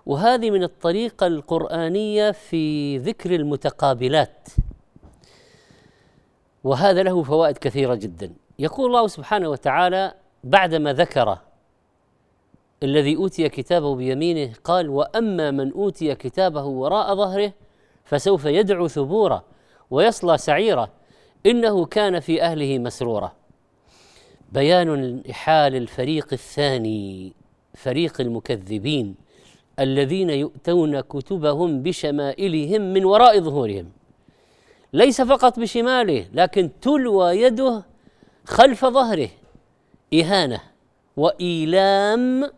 وهذه 0.06 0.52
من 0.52 0.64
الطريقة 0.64 1.28
القرآنية 1.28 2.32
في 2.32 2.98
ذكر 2.98 3.36
المتقابلات. 3.36 4.48
وهذا 6.68 7.04
له 7.04 7.24
فوائد 7.24 7.58
كثيرة 7.58 7.96
جدا. 7.96 8.34
يقول 8.60 8.86
الله 8.86 9.08
سبحانه 9.08 9.50
وتعالى 9.50 10.14
بعدما 10.44 10.94
ذكر 10.94 11.38
الذي 12.84 13.16
أوتي 13.16 13.50
كتابه 13.50 13.96
بيمينه 13.96 14.54
قال 14.64 14.90
وأما 14.90 15.52
من 15.52 15.72
أوتي 15.72 16.16
كتابه 16.16 16.64
وراء 16.64 17.16
ظهره 17.16 17.54
فسوف 18.04 18.46
يدعو 18.46 18.88
ثبورا 18.88 19.44
ويصلى 19.90 20.38
سعيرا 20.38 20.90
إنه 21.46 21.86
كان 21.86 22.20
في 22.20 22.42
أهله 22.42 22.80
مسرورا. 22.80 23.32
بيان 24.52 25.24
حال 25.32 25.76
الفريق 25.76 26.28
الثاني 26.34 27.34
فريق 27.76 28.22
المكذبين 28.22 29.16
الذين 29.80 30.30
يؤتون 30.30 31.00
كتبهم 31.00 31.84
بشمائلهم 31.84 32.82
من 32.82 33.06
وراء 33.06 33.40
ظهورهم. 33.40 33.97
ليس 34.94 35.22
فقط 35.22 35.60
بشماله 35.60 36.25
لكن 36.34 36.70
تلوى 36.82 37.41
يده 37.41 37.84
خلف 38.46 38.86
ظهره. 38.86 39.29
إهانة 40.13 40.62
وإيلام 41.17 42.51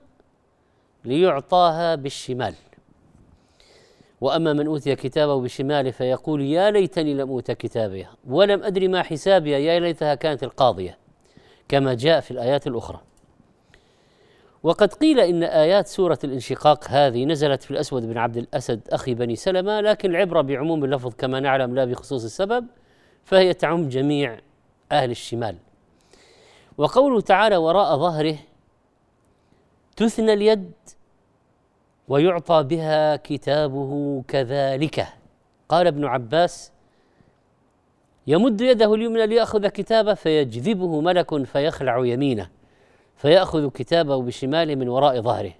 ليعطاها 1.05 1.95
بالشمال. 1.95 2.53
وأما 4.21 4.53
من 4.53 4.67
أوتي 4.67 4.95
كتابه 4.95 5.41
بشماله 5.41 5.91
فيقول 5.91 6.41
يا 6.41 6.71
ليتني 6.71 7.13
لم 7.13 7.29
أوت 7.29 7.51
كتابيه 7.51 8.11
ولم 8.27 8.63
أدري 8.63 8.87
ما 8.87 9.03
حسابيه 9.03 9.57
يا 9.57 9.79
ليتها 9.79 10.15
كانت 10.15 10.43
القاضية 10.43 10.97
كما 11.67 11.93
جاء 11.93 12.19
في 12.19 12.31
الآيات 12.31 12.67
الأخرى. 12.67 13.01
وقد 14.63 14.93
قيل 14.93 15.19
إن 15.19 15.43
آيات 15.43 15.87
سورة 15.87 16.19
الانشقاق 16.23 16.87
هذه 16.87 17.25
نزلت 17.25 17.63
في 17.63 17.71
الأسود 17.71 18.05
بن 18.05 18.17
عبد 18.17 18.37
الأسد 18.37 18.81
أخي 18.89 19.13
بني 19.13 19.35
سلمة 19.35 19.81
لكن 19.81 20.09
العبرة 20.09 20.41
بعموم 20.41 20.83
اللفظ 20.83 21.13
كما 21.15 21.39
نعلم 21.39 21.75
لا 21.75 21.85
بخصوص 21.85 22.23
السبب 22.23 22.65
فهي 23.23 23.53
تعم 23.53 23.89
جميع 23.89 24.39
أهل 24.91 25.11
الشمال. 25.11 25.55
وقوله 26.77 27.21
تعالى 27.21 27.57
وراء 27.57 27.97
ظهره 27.97 28.35
تثنى 29.95 30.33
اليد 30.33 30.71
ويعطى 32.07 32.63
بها 32.63 33.15
كتابه 33.15 34.23
كذلك 34.27 35.07
قال 35.69 35.87
ابن 35.87 36.05
عباس 36.05 36.71
يمد 38.27 38.61
يده 38.61 38.93
اليمنى 38.93 39.27
ليأخذ 39.27 39.67
كتابه 39.67 40.13
فيجذبه 40.13 41.01
ملك 41.01 41.43
فيخلع 41.43 42.05
يمينه 42.05 42.49
فيأخذ 43.19 43.69
كتابه 43.69 44.21
بشماله 44.21 44.75
من 44.75 44.89
وراء 44.89 45.21
ظهره. 45.21 45.53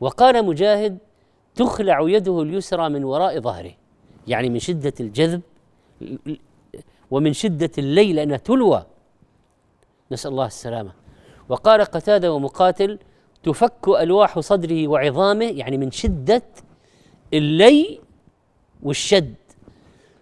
وقال 0.00 0.44
مجاهد 0.44 0.98
تخلع 1.54 2.00
يده 2.08 2.42
اليسرى 2.42 2.88
من 2.88 3.04
وراء 3.04 3.40
ظهره. 3.40 3.72
يعني 4.26 4.48
من 4.48 4.58
شدة 4.58 4.92
الجذب 5.00 5.40
ومن 7.10 7.32
شدة 7.32 7.70
الليل 7.78 8.16
لأنها 8.16 8.36
تلوى. 8.36 8.86
نسأل 10.12 10.30
الله 10.30 10.46
السلامة. 10.46 10.92
وقال 11.48 11.80
قتادة 11.80 12.32
ومقاتل 12.32 12.98
تفك 13.42 13.88
ألواح 13.88 14.38
صدره 14.38 14.88
وعظامه. 14.88 15.44
يعني 15.44 15.76
من 15.76 15.90
شدة 15.90 16.42
اللي 17.34 18.00
والشد. 18.82 19.34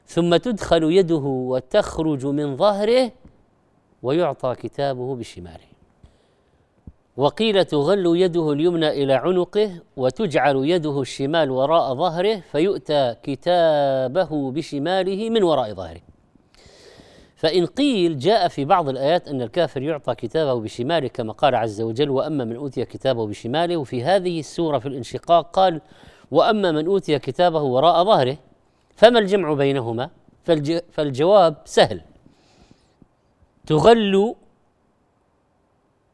ثم 0.06 0.36
تدخل 0.36 0.82
يده 0.82 1.24
وتخرج 1.24 2.26
من 2.26 2.56
ظهره 2.56 3.12
ويعطى 4.02 4.54
كتابه 4.54 5.16
بشماله. 5.16 5.67
وقيل 7.18 7.64
تغل 7.64 8.16
يده 8.16 8.52
اليمنى 8.52 8.88
إلى 8.88 9.12
عنقه 9.12 9.70
وتجعل 9.96 10.56
يده 10.56 11.00
الشمال 11.00 11.50
وراء 11.50 11.94
ظهره 11.94 12.40
فيؤتى 12.52 13.14
كتابه 13.22 14.50
بشماله 14.50 15.30
من 15.30 15.42
وراء 15.42 15.74
ظهره. 15.74 16.00
فإن 17.36 17.66
قيل 17.66 18.18
جاء 18.18 18.48
في 18.48 18.64
بعض 18.64 18.88
الآيات 18.88 19.28
أن 19.28 19.42
الكافر 19.42 19.82
يعطى 19.82 20.14
كتابه 20.14 20.60
بشماله 20.60 21.08
كما 21.08 21.32
قال 21.32 21.54
عز 21.54 21.80
وجل 21.80 22.10
وأما 22.10 22.44
من 22.44 22.56
أوتي 22.56 22.84
كتابه 22.84 23.26
بشماله 23.26 23.76
وفي 23.76 24.04
هذه 24.04 24.40
السورة 24.40 24.78
في 24.78 24.88
الانشقاق 24.88 25.50
قال 25.50 25.80
وأما 26.30 26.72
من 26.72 26.86
أوتي 26.86 27.18
كتابه 27.18 27.62
وراء 27.62 28.04
ظهره 28.04 28.36
فما 28.96 29.18
الجمع 29.18 29.52
بينهما؟ 29.52 30.10
فالجواب 30.92 31.56
سهل. 31.64 32.00
تغل 33.66 34.34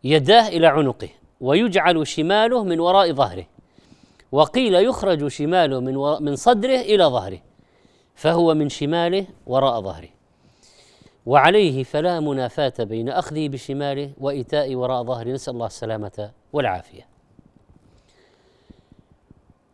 يداه 0.04 0.48
إلى 0.48 0.66
عنقه 0.66 1.08
ويجعل 1.40 2.06
شماله 2.06 2.64
من 2.64 2.80
وراء 2.80 3.12
ظهره 3.12 3.46
وقيل 4.32 4.74
يخرج 4.74 5.28
شماله 5.28 5.80
من, 5.80 5.94
من 6.24 6.36
صدره 6.36 6.80
إلى 6.80 7.04
ظهره 7.04 7.38
فهو 8.14 8.54
من 8.54 8.68
شماله 8.68 9.26
وراء 9.46 9.80
ظهره. 9.80 10.08
وعليه 11.26 11.84
فلا 11.84 12.20
منافاة 12.20 12.72
بين 12.78 13.08
أخذه 13.08 13.48
بشماله 13.48 14.10
وإيتاء 14.20 14.74
وراء 14.74 15.02
ظهره. 15.02 15.28
نسأل 15.32 15.54
الله 15.54 15.66
السلامة 15.66 16.30
والعافية. 16.52 17.06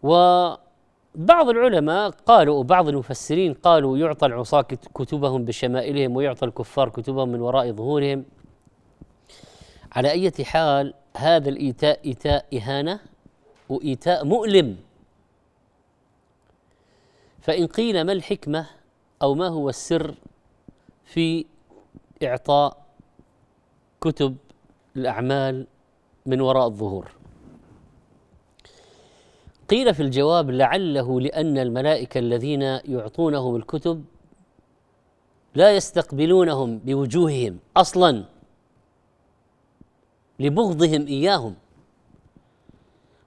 وبعض 0.03 1.49
العلماء 1.49 2.11
قالوا 2.11 2.59
وبعض 2.59 2.89
المفسرين 2.89 3.55
قالوا 3.55 3.99
يعطى 3.99 4.27
العصاة 4.27 4.63
كتبهم 4.95 5.45
بشمائلهم 5.45 6.17
ويعطى 6.17 6.47
الكفار 6.47 6.89
كتبهم 6.89 7.29
من 7.29 7.41
وراء 7.41 7.73
ظهورهم. 7.73 8.25
على 9.93 10.11
أي 10.11 10.33
حال 10.45 10.95
هذا 11.17 11.49
الإيتاء 11.49 12.01
إيتاء 12.05 12.47
إهانة 12.57 13.01
وإيتاء 13.69 14.25
مؤلم. 14.25 14.77
فإن 17.41 17.67
قيل 17.67 18.05
ما 18.05 18.13
الحكمة 18.13 18.67
أو 19.23 19.35
ما 19.35 19.49
هو 19.49 19.69
السر 19.69 20.15
في 21.05 21.45
إعطاء 22.23 22.87
كتب 24.01 24.37
الأعمال 24.97 25.67
من 26.27 26.41
وراء 26.41 26.67
الظهور. 26.67 27.13
قيل 29.69 29.95
في 29.95 30.03
الجواب 30.03 30.51
لعله 30.51 31.21
لأن 31.21 31.59
الملائكة 31.59 32.19
الذين 32.19 32.63
يعطونهم 32.63 33.57
الكتب 33.57 34.05
لا 35.55 35.77
يستقبلونهم 35.77 36.79
بوجوههم 36.79 37.59
أصلا. 37.77 38.25
لبغضهم 40.41 41.07
إياهم. 41.07 41.55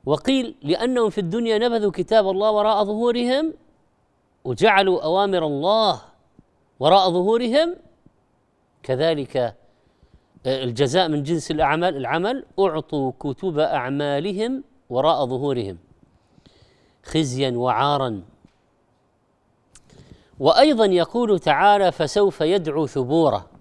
وقيل 0.05 0.55
لأنهم 0.61 1.09
في 1.09 1.17
الدنيا 1.17 1.57
نبذوا 1.57 1.91
كتاب 1.91 2.29
الله 2.29 2.51
وراء 2.51 2.83
ظهورهم 2.83 3.53
وجعلوا 4.43 5.03
أوامر 5.03 5.45
الله 5.45 6.01
وراء 6.79 7.09
ظهورهم 7.09 7.75
كذلك 8.83 9.37
آه، 10.45 10.63
الجزاء 10.63 11.09
من 11.09 11.23
جنس 11.23 11.51
الأعمال 11.51 11.97
العمل 11.97 12.45
أعطوا 12.59 13.11
كتب 13.19 13.59
أعمالهم 13.59 14.63
وراء 14.89 15.25
ظهورهم 15.25 15.77
خزيا 17.03 17.51
وعارا. 17.51 18.21
وأيضا 20.39 20.85
يقول 20.85 21.39
تعالى 21.39 21.91
فسوف 21.91 22.41
يدعو 22.41 22.87
ثبورا. 22.87 23.52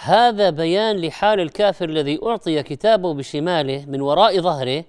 هذا 0.00 0.50
بيان 0.50 0.96
لحال 0.96 1.40
الكافر 1.40 1.88
الذي 1.88 2.20
أعطي 2.22 2.62
كتابه 2.62 3.14
بشماله 3.14 3.84
من 3.86 4.00
وراء 4.00 4.40
ظهره 4.40 4.84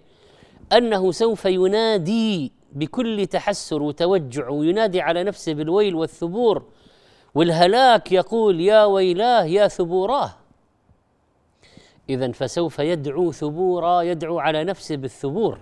أنه 0.73 1.11
سوف 1.11 1.45
ينادي 1.45 2.51
بكل 2.71 3.27
تحسر 3.27 3.81
وتوجع 3.81 4.49
وينادي 4.49 5.01
على 5.01 5.23
نفسه 5.23 5.53
بالويل 5.53 5.95
والثبور 5.95 6.63
والهلاك 7.35 8.11
يقول 8.11 8.61
يا 8.61 8.85
ويلاه 8.85 9.43
يا 9.43 9.67
ثبوراه. 9.67 10.31
اذا 12.09 12.31
فسوف 12.31 12.79
يدعو 12.79 13.31
ثبورا 13.31 14.01
يدعو 14.01 14.39
على 14.39 14.63
نفسه 14.63 14.95
بالثبور 14.95 15.59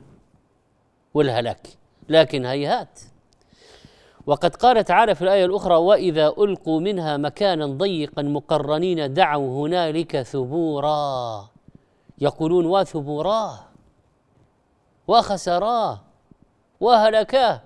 والهلاك 1.13 1.67
لكن 2.09 2.45
هيهات. 2.45 2.99
وقد 4.27 4.55
قال 4.55 4.83
تعالى 4.83 5.15
في 5.15 5.21
الآية 5.21 5.45
الأخرى 5.45 5.75
وإذا 5.75 6.27
ألقوا 6.27 6.79
منها 6.79 7.17
مكانا 7.17 7.65
ضيقا 7.65 8.21
مقرنين 8.21 9.13
دعوا 9.13 9.67
هنالك 9.67 10.21
ثبورا. 10.21 11.49
يقولون 12.21 12.65
وثبوراه 12.65 13.59
وخسراه 15.07 16.01
وهلكاه 16.79 17.61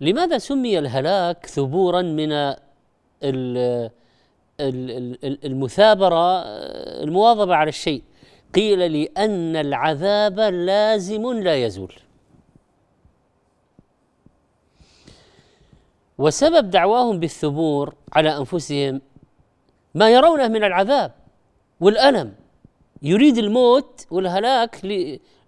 لماذا 0.00 0.38
سمي 0.38 0.78
الهلاك 0.78 1.46
ثبورا 1.46 2.02
من 2.02 2.54
المثابرة 5.44 6.42
المواظبة 7.02 7.54
على 7.54 7.68
الشيء؟ 7.68 8.02
قيل 8.54 9.02
لأن 9.02 9.56
العذاب 9.56 10.40
لازم 10.40 11.32
لا 11.32 11.56
يزول. 11.56 11.94
وسبب 16.22 16.70
دعواهم 16.70 17.20
بالثبور 17.20 17.94
على 18.12 18.36
أنفسهم 18.36 19.00
ما 19.94 20.10
يرونه 20.10 20.48
من 20.48 20.64
العذاب 20.64 21.12
والألم. 21.80 22.34
يريد 23.02 23.38
الموت 23.38 24.06
والهلاك 24.10 24.80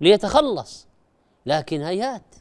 ليتخلص 0.01 0.87
لكن 1.47 1.81
هيات 1.81 2.35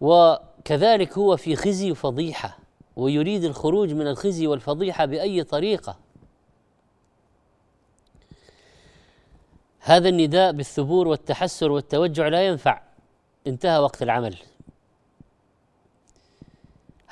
وكذلك 0.00 1.18
هو 1.18 1.36
في 1.36 1.56
خزي 1.56 1.90
وفضيحه 1.90 2.58
ويريد 2.96 3.44
الخروج 3.44 3.92
من 3.92 4.06
الخزي 4.06 4.46
والفضيحة 4.46 5.04
بأي 5.04 5.44
طريقة. 5.44 5.96
هذا 9.80 10.08
النداء 10.08 10.52
بالثبور 10.52 11.08
والتحسر 11.08 11.70
والتوجع 11.70 12.28
لا 12.28 12.46
ينفع. 12.46 12.82
انتهى 13.46 13.78
وقت 13.78 14.02
العمل. 14.02 14.36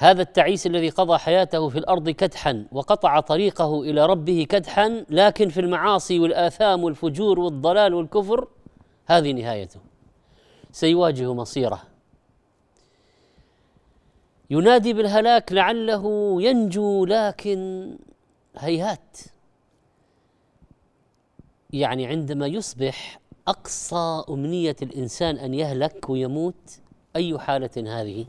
هذا 0.00 0.22
التعيس 0.22 0.66
الذي 0.66 0.88
قضى 0.88 1.18
حياته 1.18 1.68
في 1.68 1.78
الأرض 1.78 2.10
كدحا 2.10 2.66
وقطع 2.72 3.20
طريقه 3.20 3.82
إلى 3.82 4.06
ربه 4.06 4.46
كدحا 4.48 5.04
لكن 5.10 5.48
في 5.48 5.60
المعاصي 5.60 6.18
والآثام 6.18 6.84
والفجور 6.84 7.40
والضلال 7.40 7.94
والكفر 7.94 8.48
هذه 9.06 9.32
نهايته. 9.32 9.80
سيواجه 10.72 11.34
مصيره. 11.34 11.82
ينادي 14.50 14.92
بالهلاك 14.92 15.52
لعله 15.52 16.36
ينجو 16.42 17.04
لكن 17.04 17.90
هيهات. 18.58 19.18
يعني 21.72 22.06
عندما 22.06 22.46
يصبح 22.46 23.20
أقصى 23.48 24.24
أمنية 24.30 24.76
الإنسان 24.82 25.36
أن 25.36 25.54
يهلك 25.54 26.10
ويموت 26.10 26.80
أي 27.16 27.38
حالة 27.38 28.00
هذه؟ 28.00 28.26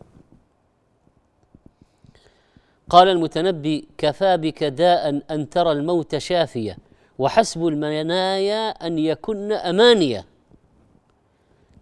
قال 2.90 3.08
المتنبي 3.08 3.88
كفى 3.98 4.38
بك 4.38 4.64
داء 4.64 5.22
أن 5.32 5.50
ترى 5.50 5.72
الموت 5.72 6.18
شافية 6.18 6.78
وحسب 7.20 7.68
المنايا 7.68 8.70
أن 8.70 9.00
يكن 9.00 9.52
أمانية. 9.52 10.26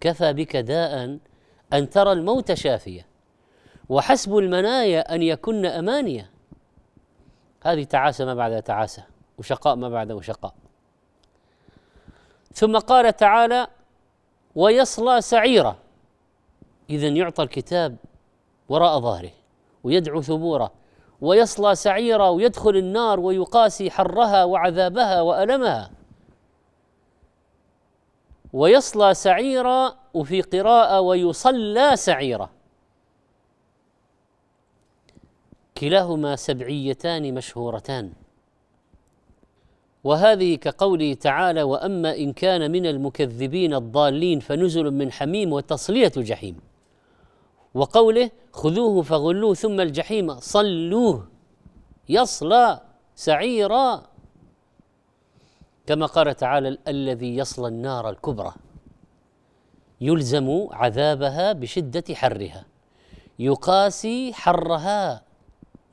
كفى 0.02 0.34
بك 0.34 0.56
داء 0.56 1.18
أن 1.74 1.90
ترى 1.90 2.12
الموت 2.12 2.54
شافية 2.54 3.06
وحسب 3.90 4.38
المنايا 4.38 5.16
أن 5.16 5.22
يكن 5.22 5.66
أمانية. 5.66 6.30
هذه 7.64 7.84
تعاسة 7.84 8.26
ما 8.26 8.34
بعد 8.34 8.64
تعاسة 8.64 9.04
وشقاء 9.38 9.76
ما 9.76 9.90
بعده 9.90 10.22
شقاء 10.22 10.54
ثم 12.54 12.78
قال 12.78 13.16
تعالى 13.16 13.68
ويصلى 14.56 15.22
سعيرا. 15.22 15.76
اذا 16.90 17.08
يعطى 17.08 17.44
الكتاب 17.44 17.96
وراء 18.70 19.00
ظهره 19.00 19.32
ويدعو 19.84 20.22
ثبوره. 20.22 20.72
ويصلى 21.22 21.76
سعيرا 21.76 22.30
ويدخل 22.30 22.76
النار 22.76 23.20
ويقاسي 23.20 23.92
حرها 23.92 24.44
وعذابها 24.44 25.22
وألمها. 25.22 25.92
ويصلى 28.54 29.14
سعيرا 29.14 29.96
وفي 30.14 30.42
قراءة 30.42 31.00
ويصلى 31.00 31.96
سعيرا. 31.96 32.50
كلاهما 35.78 36.36
سبعيتان 36.36 37.34
مشهورتان. 37.34 38.14
وهذه 40.04 40.56
كقوله 40.56 41.14
تعالى 41.14 41.64
وأما 41.64 42.16
إن 42.16 42.34
كان 42.34 42.72
من 42.72 42.86
المكذبين 42.86 43.74
الضالين 43.74 44.40
فنزل 44.40 44.92
من 44.92 45.12
حميم 45.12 45.54
وتصلية 45.54 46.12
جحيم. 46.18 46.69
وقوله 47.80 48.32
خذوه 48.54 49.02
فغلوه 49.02 49.54
ثم 49.54 49.78
الجحيم 49.80 50.40
صلوه 50.40 51.28
يصلى 52.10 52.82
سعيرا. 53.16 54.04
كما 55.88 56.06
قال 56.06 56.36
تعالى 56.36 56.78
الذي 56.88 57.38
يصلى 57.38 57.68
النار 57.68 58.10
الكبرى 58.10 58.54
يلزم 60.02 60.68
عذابها 60.72 61.54
بشدة 61.54 62.16
حرها 62.16 62.66
يقاسي 63.40 64.34
حرها. 64.34 65.24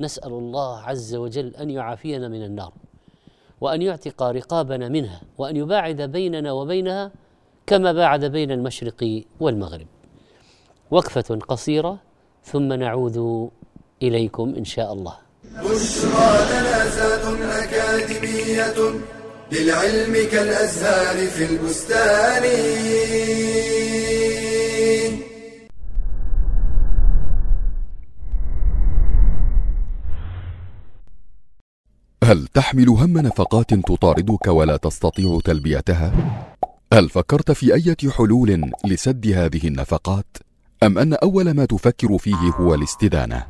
نسأل 0.00 0.32
الله 0.32 0.78
عز 0.80 1.14
وجل 1.14 1.56
أن 1.56 1.70
يعافينا 1.70 2.28
من 2.28 2.42
النار 2.44 2.72
وأن 3.60 3.82
يعتق 3.82 4.22
رقابنا 4.22 4.88
منها 4.88 5.20
وأن 5.38 5.56
يباعد 5.56 6.02
بيننا 6.02 6.52
وبينها 6.52 7.10
كما 7.66 7.92
باعد 7.92 8.24
بين 8.24 8.50
المشرق 8.50 9.22
والمغرب. 9.40 9.86
وقفة 10.90 11.38
قصيرة 11.48 11.98
ثم 12.44 12.72
نعود 12.72 13.50
إليكم 14.02 14.54
إن 14.58 14.64
شاء 14.64 14.92
الله. 14.92 15.16
بشرى 15.44 16.46
لنا 16.50 16.84
أكاديمية 17.64 19.00
للعلم 19.52 20.28
كالأزهار 20.32 21.26
في 21.26 21.44
البستان. 21.44 22.42
هل 32.24 32.46
تحمل 32.46 32.88
هم 32.88 33.18
نفقات 33.18 33.74
تطاردك 33.74 34.46
ولا 34.46 34.76
تستطيع 34.76 35.38
تلبيتها؟ 35.44 36.12
هل 36.92 37.08
فكرت 37.08 37.52
في 37.52 37.74
أية 37.74 38.10
حلول 38.10 38.70
لسد 38.84 39.26
هذه 39.26 39.68
النفقات؟ 39.68 40.45
أم 40.82 40.98
أن 40.98 41.14
أول 41.14 41.50
ما 41.50 41.64
تفكر 41.64 42.18
فيه 42.18 42.50
هو 42.60 42.74
الاستدانة؟ 42.74 43.46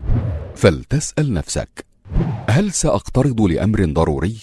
فلتسأل 0.55 1.33
نفسك 1.33 1.87
هل 2.51 2.73
سأقترض 2.73 3.41
لأمر 3.41 3.85
ضروري؟ 3.85 4.37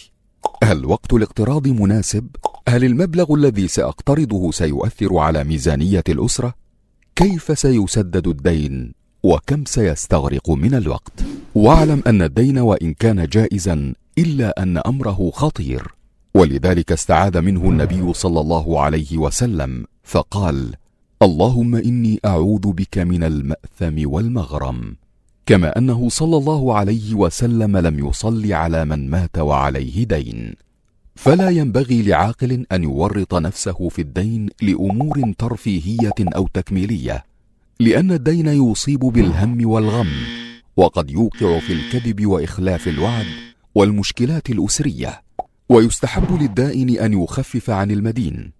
هل 0.64 0.86
وقت 0.86 1.14
الاقتراض 1.14 1.68
مناسب؟ 1.68 2.28
هل 2.70 2.84
المبلغ 2.84 3.34
الذي 3.34 3.68
سأقترضه 3.68 4.52
سيؤثر 4.52 5.18
على 5.18 5.44
ميزانية 5.44 6.04
الأسرة؟ 6.10 6.54
كيف 7.16 7.60
سيسدد 7.60 8.28
الدين؟ 8.28 8.94
وكم 9.24 9.66
سيستغرق 9.66 10.50
من 10.50 10.76
الوقت؟ 10.76 11.24
واعلم 11.56 12.04
أن 12.08 12.22
الدين 12.22 12.58
وإن 12.58 12.94
كان 12.94 13.28
جائزا 13.28 13.94
إلا 14.18 14.64
أن 14.64 14.78
أمره 14.78 15.32
خطير 15.34 15.88
ولذلك 16.36 16.92
استعاذ 16.92 17.42
منه 17.42 17.70
النبي 17.70 18.14
صلى 18.14 18.40
الله 18.40 18.82
عليه 18.82 19.18
وسلم 19.18 19.86
فقال 20.04 20.74
اللهم 21.22 21.76
إني 21.76 22.20
أعوذ 22.26 22.72
بك 22.72 22.98
من 22.98 23.24
المأثم 23.24 24.10
والمغرم. 24.10 24.96
كما 25.46 25.78
أنه 25.78 26.10
صلى 26.10 26.38
الله 26.38 26.74
عليه 26.76 27.14
وسلم 27.14 27.78
لم 27.78 28.08
يصل 28.08 28.54
على 28.54 28.86
من 28.86 29.10
مات 29.10 29.38
وعليه 29.38 30.04
دين. 30.04 30.56
فلا 31.16 31.50
ينبغي 31.50 32.02
لعاقل 32.02 32.66
أن 32.72 32.84
يورط 32.84 33.36
نفسه 33.36 33.90
في 33.90 34.02
الدين 34.02 34.50
لأمور 34.62 35.34
ترفيهية 35.38 36.14
أو 36.36 36.48
تكميلية 36.54 37.24
لأن 37.80 38.12
الدين 38.12 38.48
يصيب 38.48 39.00
بالهم 39.00 39.68
والغم 39.68 40.12
وقد 40.78 41.12
يوقع 41.12 41.60
في 41.60 41.74
الكذب 41.74 42.26
وإخلاف 42.26 42.88
الوعد 42.88 43.26
والمشكلات 43.76 44.50
الأسرية 44.50 45.22
ويستحب 45.70 46.42
للدائن 46.42 46.90
أن 47.00 47.24
يخفف 47.24 47.70
عن 47.70 47.92
المدين. 47.92 48.52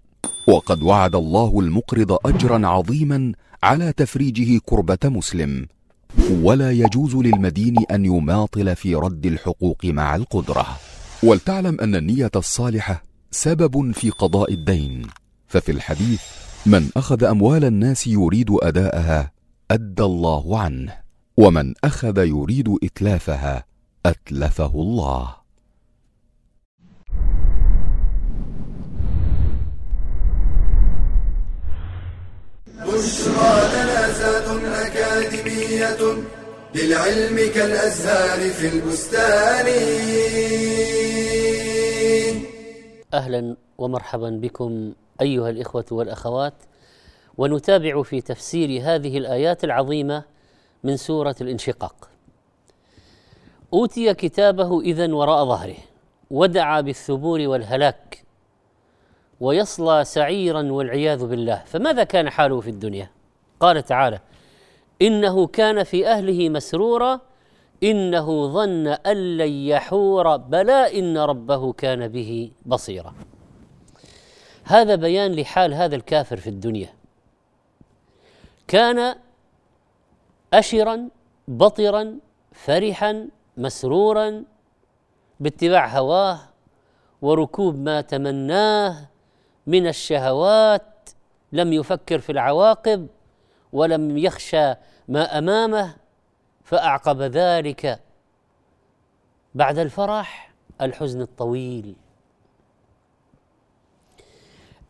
وقد 0.48 0.84
وعد 0.84 1.16
الله 1.16 1.60
المقرض 1.60 2.18
اجرا 2.26 2.68
عظيما 2.68 3.34
على 3.64 3.94
تفريجه 3.94 4.62
كربة 4.66 4.98
مسلم. 5.06 5.68
ولا 6.32 6.72
يجوز 6.72 7.16
للمدين 7.16 7.76
أن 7.92 8.06
يماطل 8.06 8.76
في 8.76 8.96
رد 8.96 9.26
الحقوق 9.26 9.86
مع 9.86 10.16
القدرة. 10.16 10.66
ولتعلم 11.24 11.82
أن 11.82 11.96
النية 11.96 12.32
الصالحة 12.36 13.04
سبب 13.32 13.92
في 13.92 14.10
قضاء 14.10 14.54
الدين. 14.54 15.08
ففي 15.48 15.72
الحديث 15.72 16.22
من 16.66 16.90
أخذ 16.98 17.24
أموال 17.24 17.66
الناس 17.66 18.08
يريد 18.08 18.48
أداءها 18.62 19.32
أدى 19.72 20.04
الله 20.04 20.60
عنه. 20.60 20.94
ومن 21.38 21.74
أخذ 21.84 22.18
يريد 22.18 22.76
إتلافها 22.84 23.66
أتلفه 24.06 24.72
الله. 24.76 25.43
بشرى 32.88 33.56
لنا 33.74 34.88
أكاديمية 34.88 36.24
للعلم 36.76 37.52
كالأزهار 37.56 38.50
في 38.50 38.68
البستان. 38.68 39.68
أهلا 43.14 43.56
ومرحبا 43.78 44.30
بكم 44.30 44.94
أيها 45.22 45.50
الإخوة 45.50 45.86
والأخوات 45.92 46.54
ونتابع 47.38 48.04
في 48.04 48.22
تفسير 48.22 48.82
هذه 48.84 49.18
الآيات 49.18 49.64
العظيمة 49.64 50.24
من 50.84 50.98
سورة 50.98 51.36
الانشقاق. 51.42 52.10
أوتي 53.74 54.14
كتابه 54.14 54.82
إذا 54.82 55.14
وراء 55.14 55.46
ظهره 55.46 55.78
ودعا 56.32 56.82
بالثبور 56.82 57.40
والهلاك 57.40 58.23
ويصلى 59.44 60.04
سعيرا 60.04 60.72
والعياذ 60.72 61.26
بالله. 61.26 61.64
فماذا 61.66 62.04
كان 62.04 62.30
حاله 62.30 62.60
في 62.62 62.70
الدنيا؟ 62.70 63.10
قال 63.60 63.84
تعالى 63.84 64.20
إنه 65.02 65.48
كان 65.48 65.84
في 65.84 66.08
أهله 66.08 66.50
مسرورا 66.50 67.20
إنه 67.84 68.48
ظن 68.48 68.88
أن 68.88 69.38
لن 69.38 69.52
يحور 69.52 70.38
بلى 70.38 71.00
إن 71.00 71.18
ربه 71.18 71.74
كان 71.74 72.08
به 72.08 72.52
بصيرا. 72.66 73.14
هذا 74.64 74.96
بيان 74.96 75.32
لحال 75.32 75.74
هذا 75.74 75.96
الكافر 75.96 76.38
في 76.38 76.50
الدنيا. 76.50 76.90
كان 78.68 79.16
اشرا 80.54 81.10
بطرا 81.48 82.20
فرحا 82.52 83.28
مسرورا 83.58 84.44
باتباع 85.40 85.88
هواه 85.98 86.40
وركوب 87.22 87.76
ما 87.76 88.02
تمناه 88.02 89.13
من 89.68 89.88
الشهوات 89.88 91.10
لم 91.52 91.74
يفكر 91.74 92.20
في 92.20 92.32
العواقب 92.32 93.08
ولم 93.74 94.18
يخشى 94.18 94.74
ما 95.08 95.38
أمامه 95.38 95.96
فأعقب 96.64 97.22
ذلك 97.22 98.00
بعد 99.56 99.78
الفرح 99.78 100.54
الحزن 100.82 101.22
الطويل. 101.22 101.96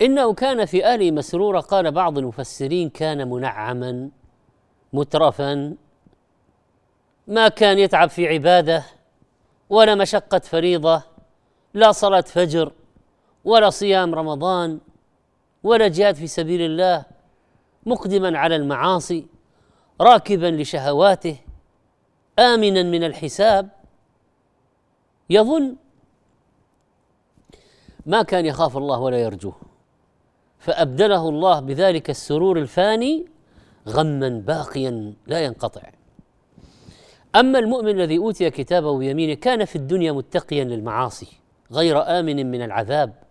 إنه 0.01 0.33
كان 0.33 0.65
في 0.65 0.86
اهله 0.86 1.12
مسرورا 1.12 1.59
قال 1.59 1.91
بعض 1.91 2.17
المفسرين 2.17 2.89
كان 2.89 3.29
منعما 3.29 4.09
مترفا 4.93 5.75
ما 7.27 7.47
كان 7.47 7.79
يتعب 7.79 8.09
في 8.09 8.27
عباده 8.27 8.83
ولا 9.69 9.95
مشقة 9.95 10.39
فريضة 10.39 11.03
لا 11.73 11.91
صلاة 11.91 12.21
فجر 12.21 12.71
ولا 13.43 13.69
صيام 13.69 14.15
رمضان 14.15 14.79
ولا 15.63 15.88
جهاد 15.88 16.15
في 16.15 16.27
سبيل 16.27 16.62
الله 16.62 17.06
مقدما 17.86 18.38
على 18.38 18.56
المعاصي 18.56 19.25
راكبا 20.01 20.45
لشهواته 20.47 21.38
امنا 22.39 22.84
من 22.84 23.03
الحساب 23.03 23.69
يظن 25.29 25.75
ما 28.06 28.23
كان 28.23 28.45
يخاف 28.45 28.77
الله 28.77 28.99
ولا 28.99 29.17
يرجوه. 29.17 29.56
فأبدله 30.60 31.29
الله 31.29 31.60
بذلك 31.60 32.10
السرور 32.10 32.58
الفاني 32.58 33.25
غما 33.89 34.29
باقيا 34.29 35.13
لا 35.27 35.45
ينقطع. 35.45 35.82
أما 37.36 37.60
المؤمن 37.60 37.89
الذي 37.89 38.17
أوتي 38.17 38.49
كتابه 38.49 38.97
بيمينه 38.97 39.34
كان 39.34 39.65
في 39.65 39.75
الدنيا 39.75 40.12
متقيا 40.12 40.63
للمعاصي 40.63 41.27
غير 41.71 42.19
آمن 42.19 42.51
من 42.51 42.62
العذاب. 42.62 43.22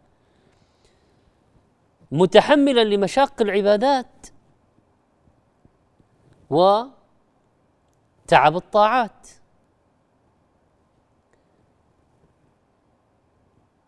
متحملا 2.13 2.85
لمشاق 2.85 3.43
العبادات 3.43 4.27
وتعب 6.51 6.97
الطاعات. 8.57 9.29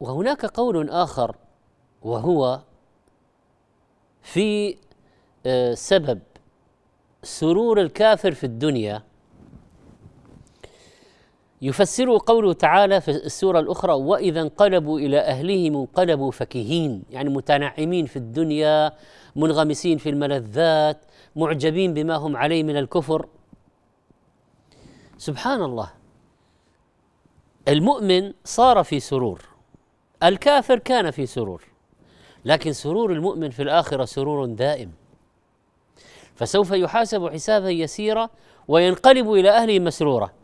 وهناك 0.00 0.46
قول 0.46 0.90
آخر 0.90 1.37
وهو 2.02 2.60
في 4.22 4.76
آه، 5.46 5.74
سبب 5.74 6.20
سرور 7.22 7.80
الكافر 7.80 8.32
في 8.32 8.44
الدنيا 8.44 9.02
يفسره 11.64 12.20
قوله 12.27 12.53
تعالى 12.53 13.00
في 13.00 13.11
السورة 13.11 13.61
الأخرى 13.61 13.92
وإذا 13.92 14.40
انقلبوا 14.40 14.98
إلى 14.98 15.18
أهلهم 15.18 15.77
انقلبوا 15.77 16.31
فكهين 16.31 17.03
يعني 17.11 17.31
متنعمين 17.31 18.07
في 18.07 18.16
الدنيا 18.16 18.92
منغمسين 19.37 19.98
في 19.98 20.11
الملذات 20.11 20.98
معجبين 21.37 21.94
بما 21.94 22.16
هم 22.16 22.37
عليه 22.37 22.62
من 22.62 22.77
الكفر. 22.77 23.29
سبحان 25.18 25.62
الله. 25.62 25.90
المؤمن 27.68 28.33
صار 28.44 28.85
في 28.85 29.00
سرور 29.00 29.44
الكافر 30.22 30.79
كان 30.79 31.11
في 31.11 31.27
سرور 31.27 31.64
لكن 32.44 32.72
سرور 32.72 33.12
المؤمن 33.12 33.50
في 33.50 33.62
الآخرة 33.62 34.05
سرور 34.05 34.46
دائم. 34.46 34.92
فسوف 36.35 36.70
يحاسب 36.70 37.29
حسابا 37.29 37.70
يسيرا 37.70 38.31
وينقلب 38.68 39.33
إلى 39.33 39.50
أهله 39.50 39.79
مسرورا. 39.79 40.43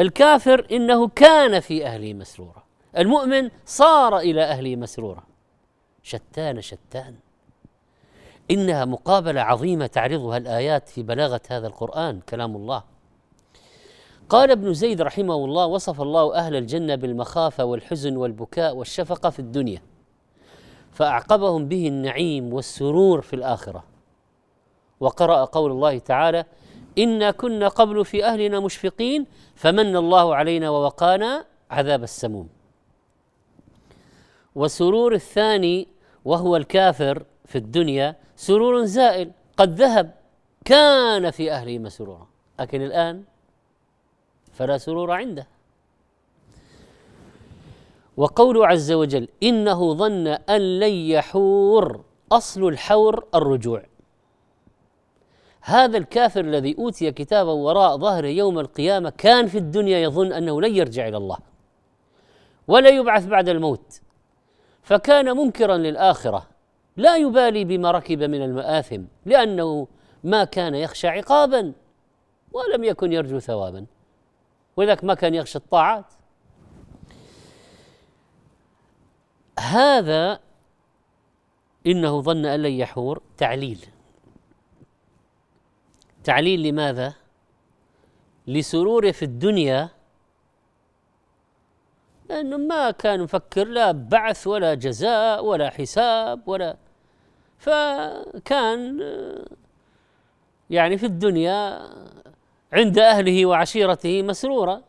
الكافر 0.00 0.66
إنه 0.72 1.08
كان 1.08 1.60
في 1.60 1.86
أهله 1.86 2.14
مسرورا. 2.14 2.62
المؤمن 2.98 3.50
صار 3.66 4.18
إلى 4.18 4.42
أهله 4.42 4.76
مسرورا. 4.76 5.22
شتان 6.02 6.60
شتان. 6.60 7.14
إنها 8.50 8.84
مقابلة 8.84 9.40
عظيمة 9.40 9.86
تعرضها 9.86 10.36
الآيات 10.36 10.88
في 10.88 11.02
بلاغة 11.02 11.40
هذا 11.48 11.66
القرآن 11.66 12.20
كلام 12.20 12.56
الله. 12.56 12.82
قال 14.28 14.50
ابن 14.50 14.74
زيد 14.74 15.02
رحمه 15.02 15.34
الله 15.34 15.66
وصف 15.66 16.00
الله 16.00 16.34
أهل 16.34 16.56
الجنة 16.56 16.94
بالمخافه 16.94 17.64
والحزن 17.64 18.16
والبكاء 18.16 18.76
والشفقة 18.76 19.30
في 19.30 19.38
الدنيا 19.38 19.82
فأعقبهم 20.92 21.68
به 21.68 21.88
النعيم 21.88 22.52
والسرور 22.52 23.20
في 23.20 23.36
الآخرة. 23.36 23.84
وقرأ 25.00 25.44
قول 25.44 25.70
الله 25.70 25.98
تعالى 25.98 26.44
إنا 26.98 27.30
كنا 27.30 27.68
قبل 27.68 28.04
في 28.04 28.24
أهلنا 28.24 28.60
مشفقين 28.60 29.26
فمن 29.54 29.96
الله 29.96 30.34
علينا 30.34 30.70
ووقانا 30.70 31.44
عذاب 31.70 32.02
السموم. 32.02 32.48
وسرور 34.54 35.14
الثاني 35.14 35.88
وهو 36.24 36.56
الكافر 36.56 37.22
في 37.44 37.58
الدنيا 37.58 38.16
سرور 38.36 38.84
زائل 38.84 39.30
قد 39.56 39.74
ذهب 39.74 40.14
كان 40.64 41.30
في 41.30 41.52
أهله 41.52 41.78
مسرورا 41.78 42.26
لكن 42.60 42.82
الآن 42.82 43.24
فلا 44.52 44.78
سرور 44.78 45.10
عنده. 45.10 45.46
وقوله 48.16 48.66
عز 48.66 48.92
وجل 48.92 49.28
إنه 49.42 49.94
ظن 49.94 50.26
أن 50.26 50.78
لن 50.78 50.92
يحور 50.92 52.04
أصل 52.32 52.68
الحور 52.68 53.24
الرجوع. 53.34 53.89
هذا 55.60 55.98
الكافر 55.98 56.40
الذي 56.40 56.76
أوتي 56.78 57.12
كتابا 57.12 57.52
وراء 57.52 57.96
ظهره 57.96 58.26
يوم 58.26 58.58
القيامة 58.58 59.10
كان 59.10 59.46
في 59.46 59.58
الدنيا 59.58 59.98
يظن 59.98 60.32
أنه 60.32 60.60
لن 60.60 60.76
يرجع 60.76 61.08
إلى 61.08 61.16
الله 61.16 61.38
ولا 62.68 62.88
يبعث 62.88 63.26
بعد 63.26 63.48
الموت. 63.48 64.00
فكان 64.82 65.36
منكرا 65.36 65.76
للآخرة 65.76 66.46
لا 66.96 67.16
يبالي 67.16 67.64
بما 67.64 67.90
ركب 67.90 68.22
من 68.22 68.42
المآثم 68.42 69.02
لأنه 69.26 69.88
ما 70.24 70.44
كان 70.44 70.74
يخشى 70.74 71.08
عقابا 71.08 71.72
ولم 72.52 72.84
يكن 72.84 73.12
يرجو 73.12 73.38
ثوابا. 73.38 73.86
ولذلك 74.76 75.04
ما 75.04 75.14
كان 75.14 75.34
يخشى 75.34 75.58
الطاعات. 75.58 76.06
هذا 79.58 80.40
إنه 81.86 82.20
ظن 82.20 82.46
أن 82.46 82.62
لن 82.62 82.72
يحور 82.72 83.22
تعليل. 83.36 83.86
تعليل 86.30 86.62
لماذا؟ 86.62 87.14
لسروره 88.46 89.10
في 89.10 89.24
الدنيا 89.24 89.88
لأنه 92.28 92.56
ما 92.56 92.90
كان 92.90 93.20
مفكر 93.20 93.64
لا 93.64 93.92
بعث 93.92 94.46
ولا 94.46 94.74
جزاء 94.74 95.44
ولا 95.44 95.70
حساب 95.70 96.48
ولا 96.48 96.76
فكان 97.58 99.00
يعني 100.70 100.98
في 100.98 101.06
الدنيا 101.06 101.88
عند 102.72 102.98
أهله 102.98 103.46
وعشيرته 103.46 104.22
مسرورا 104.22 104.82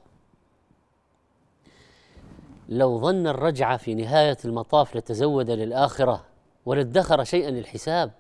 لو 2.70 3.00
ظن 3.00 3.28
الرجعة 3.28 3.78
في 3.78 3.96
نهاية 3.96 4.38
المطاف 4.46 4.96
لتزود 4.96 5.50
للآخرة 5.50 6.26
ولادخر 6.66 7.24
شيئا 7.24 7.52
للحساب 7.52 8.12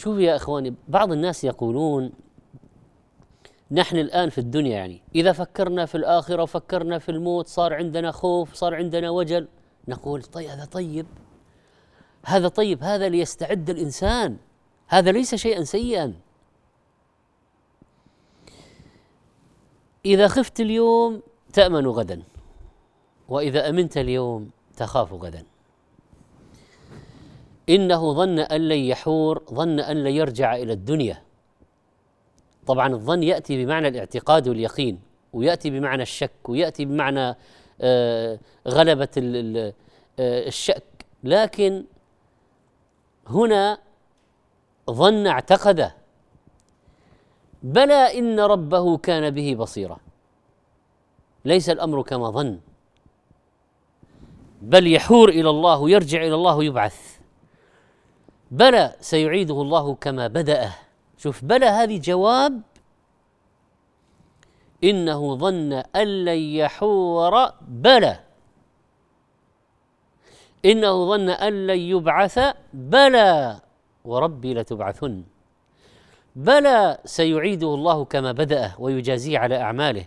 شوف 0.00 0.18
يا 0.18 0.36
إخواني 0.36 0.74
بعض 0.88 1.12
الناس 1.12 1.44
يقولون 1.44 2.12
نحن 3.70 3.96
الآن 3.96 4.30
في 4.30 4.38
الدنيا 4.38 4.76
يعني 4.76 5.02
إذا 5.14 5.32
فكرنا 5.32 5.86
في 5.86 5.94
الآخرة 5.94 6.42
وفكرنا 6.42 6.98
في 6.98 7.08
الموت 7.08 7.46
صار 7.46 7.74
عندنا 7.74 8.10
خوف 8.10 8.54
صار 8.54 8.74
عندنا 8.74 9.10
وجل 9.10 9.48
نقول 9.88 10.22
طيب 10.22 10.48
هذا 10.48 10.64
طيب 10.64 11.06
هذا 12.26 12.48
طيب 12.48 12.82
هذا 12.82 13.08
ليستعد 13.08 13.70
الإنسان 13.70 14.36
هذا 14.88 15.12
ليس 15.12 15.34
شيئا 15.34 15.64
سيئا. 15.64 16.14
إذا 20.04 20.28
خفت 20.28 20.60
اليوم 20.60 21.22
تأمن 21.52 21.86
غدا 21.86 22.22
وإذا 23.28 23.68
أمنت 23.68 23.96
اليوم 23.96 24.50
تخاف 24.76 25.12
غدا. 25.12 25.44
إنه 27.70 28.12
ظن 28.12 28.38
أن 28.38 28.68
لن 28.68 28.78
يحور 28.78 29.42
ظن 29.52 29.80
أن 29.80 30.04
لن 30.04 30.10
يرجع 30.12 30.56
إلى 30.56 30.72
الدنيا. 30.72 31.22
طبعا 32.66 32.88
الظن 32.88 33.22
يأتي 33.22 33.64
بمعنى 33.64 33.88
الاعتقاد 33.88 34.48
واليقين 34.48 35.00
ويأتي 35.32 35.70
بمعنى 35.70 36.02
الشك 36.02 36.48
ويأتي 36.48 36.84
بمعنى 36.84 37.36
آه، 37.80 38.38
غلبة 38.68 39.08
آه، 39.16 40.48
الشك. 40.48 40.84
لكن 41.24 41.84
هنا 43.26 43.78
ظن 44.90 45.26
اعتقد 45.26 45.90
بلى 47.62 48.18
إن 48.18 48.40
ربه 48.40 48.96
كان 48.96 49.30
به 49.30 49.54
بصيرا. 49.54 49.98
ليس 51.44 51.70
الأمر 51.70 52.02
كما 52.02 52.30
ظن. 52.30 52.60
بل 54.62 54.92
يحور 54.92 55.28
إلى 55.28 55.50
الله 55.50 55.90
يرجع 55.90 56.22
إلى 56.22 56.34
الله 56.34 56.64
يبعث. 56.64 57.19
بلى 58.50 58.94
سيعيده 59.00 59.62
الله 59.62 59.94
كما 59.94 60.26
بدأه. 60.26 60.74
شوف 61.16 61.44
بلى 61.44 61.66
هذه 61.66 61.98
جواب 61.98 62.60
إنه 64.84 65.36
ظن 65.36 65.72
أن 65.72 66.24
لن 66.24 66.38
يحور. 66.38 67.52
بلى. 67.68 68.20
إنه 70.64 71.08
ظن 71.08 71.28
أن 71.28 71.66
لن 71.66 71.78
يبعث. 71.78 72.38
بلى. 72.74 73.60
وربي 74.04 74.54
لتبعثن. 74.54 75.22
بلى 76.36 76.98
سيعيده 77.04 77.74
الله 77.74 78.04
كما 78.04 78.32
بدأه 78.32 78.74
ويجازيه 78.78 79.38
على 79.38 79.56
أعماله. 79.60 80.04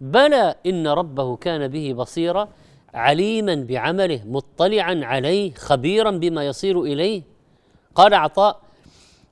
بلى 0.00 0.54
إن 0.66 0.86
ربه 0.86 1.36
كان 1.36 1.68
به 1.68 1.92
بصيرا 1.92 2.48
عليما 2.94 3.54
بعمله 3.54 4.20
مطلعا 4.26 5.00
عليه 5.04 5.54
خبيرا 5.54 6.10
بما 6.10 6.46
يصير 6.46 6.82
إليه. 6.82 7.33
قال 7.94 8.14
عطاء 8.14 8.60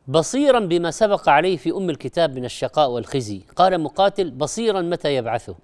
بصيرا 0.09 0.61
بما 0.61 0.91
سبق 0.91 1.29
عليه 1.29 1.57
في 1.57 1.71
أم 1.71 1.91
الكتاب 1.91 2.37
من 2.37 2.45
الشقاء 2.45 2.91
والخزي. 2.91 3.41
قال 3.57 3.81
مقاتل 3.81 4.31
بصيرا 4.31 4.81
متى 4.81 5.15
يبعثه؟ 5.15 5.55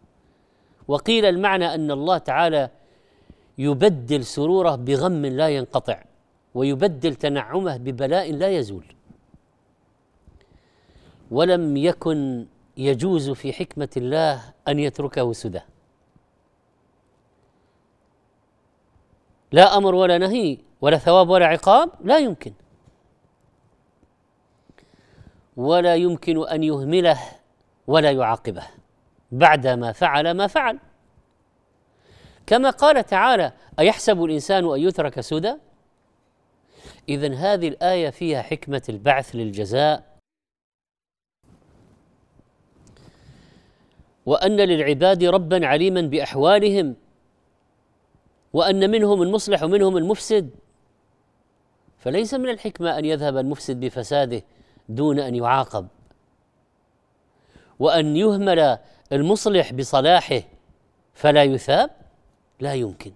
وقيل 0.88 1.24
المعنى 1.24 1.74
أن 1.74 1.90
الله 1.90 2.18
تعالى 2.18 2.70
يبدل 3.58 4.24
سروره 4.24 4.76
بغم 4.76 5.26
لا 5.26 5.48
ينقطع 5.48 6.02
ويبدل 6.54 7.14
تنعمه 7.14 7.76
ببلاء 7.76 8.32
لا 8.32 8.48
يزول. 8.48 8.84
ولم 11.30 11.76
يكن 11.76 12.46
يجوز 12.76 13.30
في 13.30 13.52
حكمة 13.52 13.88
الله 13.96 14.54
أن 14.68 14.78
يتركه 14.78 15.32
سدى. 15.32 15.60
لا 19.52 19.76
أمر 19.76 19.94
ولا 19.94 20.18
نهي 20.18 20.58
ولا 20.80 20.98
ثواب 20.98 21.28
ولا 21.28 21.46
عقاب 21.46 21.90
لا 22.04 22.18
يمكن. 22.18 22.52
ولا 25.58 25.94
يمكن 25.94 26.48
أن 26.48 26.62
يهمله 26.62 27.20
ولا 27.86 28.10
يعاقبه 28.10 28.66
بعدما 29.32 29.92
فعل 29.92 30.30
ما 30.30 30.46
فعل. 30.46 30.78
كما 32.46 32.70
قال 32.70 33.04
تعالى 33.04 33.52
أيحسب 33.78 34.24
الإنسان 34.24 34.64
أن 34.64 34.80
يترك 34.80 35.20
سدى؟ 35.20 35.54
اذا 37.08 37.34
هذه 37.34 37.68
الآية 37.68 38.10
فيها 38.10 38.42
حكمة 38.42 38.82
البعث 38.88 39.34
للجزاء. 39.34 40.18
وأن 44.26 44.56
للعباد 44.56 45.24
ربا 45.24 45.66
عليما 45.66 46.00
بأحوالهم 46.00 46.96
وأن 48.52 48.90
منهم 48.90 49.22
المصلح 49.22 49.62
ومنهم 49.62 49.96
المفسد. 49.96 50.50
فليس 51.98 52.34
من 52.34 52.48
الحكمة 52.48 52.98
أن 52.98 53.04
يذهب 53.04 53.36
المفسد 53.36 53.80
بفساده 53.80 54.42
دون 54.88 55.18
أن 55.18 55.34
يعاقب. 55.34 55.86
وأن 57.78 58.16
يهمل 58.16 58.78
المصلح 59.12 59.72
بصلاحه 59.72 60.40
فلا 61.14 61.44
يثاب 61.44 61.90
لا 62.60 62.74
يمكن. 62.74 63.12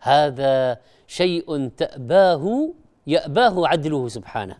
هذا 0.00 0.80
شيء 1.06 1.68
تأباه 1.68 2.74
يأباه 3.06 3.68
عدله 3.68 4.08
سبحانه. 4.08 4.58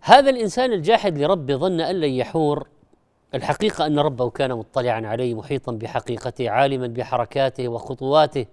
هذا 0.00 0.30
الإنسان 0.30 0.72
الجاحد 0.72 1.18
لربه 1.18 1.56
ظن 1.56 1.80
أن 1.80 2.00
لن 2.00 2.10
يحور. 2.10 2.66
الحقيقة 3.34 3.86
أن 3.86 3.98
ربه 3.98 4.30
كان 4.30 4.52
مطلعا 4.54 5.06
عليه 5.06 5.34
محيطا 5.34 5.72
بحقيقته 5.72 6.50
عالما 6.50 6.86
بحركاته 6.86 7.68
وخطواته 7.68 8.46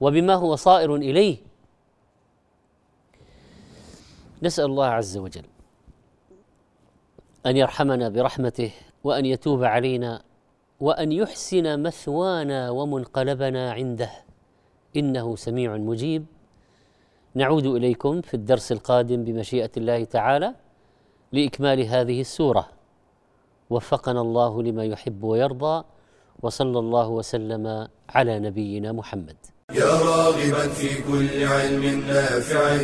وبما 0.00 0.34
هو 0.34 0.56
صائر 0.56 0.96
إليه. 0.96 1.36
نسأل 4.42 4.64
الله 4.64 4.86
عز 4.86 5.16
وجل 5.16 5.53
أن 7.46 7.56
يرحمنا 7.56 8.08
برحمته 8.08 8.70
وأن 9.04 9.24
يتوب 9.26 9.64
علينا 9.64 10.22
وأن 10.80 11.12
يحسن 11.12 11.82
مثوانا 11.82 12.70
ومنقلبنا 12.70 13.72
عنده. 13.72 14.10
إنه 14.96 15.36
سميع 15.36 15.76
مجيب. 15.76 16.24
نعود 17.34 17.66
إليكم 17.66 18.20
في 18.20 18.34
الدرس 18.34 18.72
القادم 18.72 19.24
بمشيئة 19.24 19.70
الله 19.76 20.04
تعالى 20.04 20.54
لإكمال 21.32 21.80
هذه 21.80 22.20
السورة. 22.20 22.68
وفقنا 23.70 24.20
الله 24.20 24.62
لما 24.62 24.84
يحب 24.84 25.24
ويرضى 25.24 25.84
وصلى 26.42 26.78
الله 26.78 27.08
وسلم 27.08 27.88
على 28.08 28.38
نبينا 28.38 28.92
محمد. 28.92 29.36
يا 29.72 29.84
راغبا 29.84 30.68
في 30.68 31.02
كل 31.02 31.44
علم 31.44 32.04
نافع. 32.08 32.76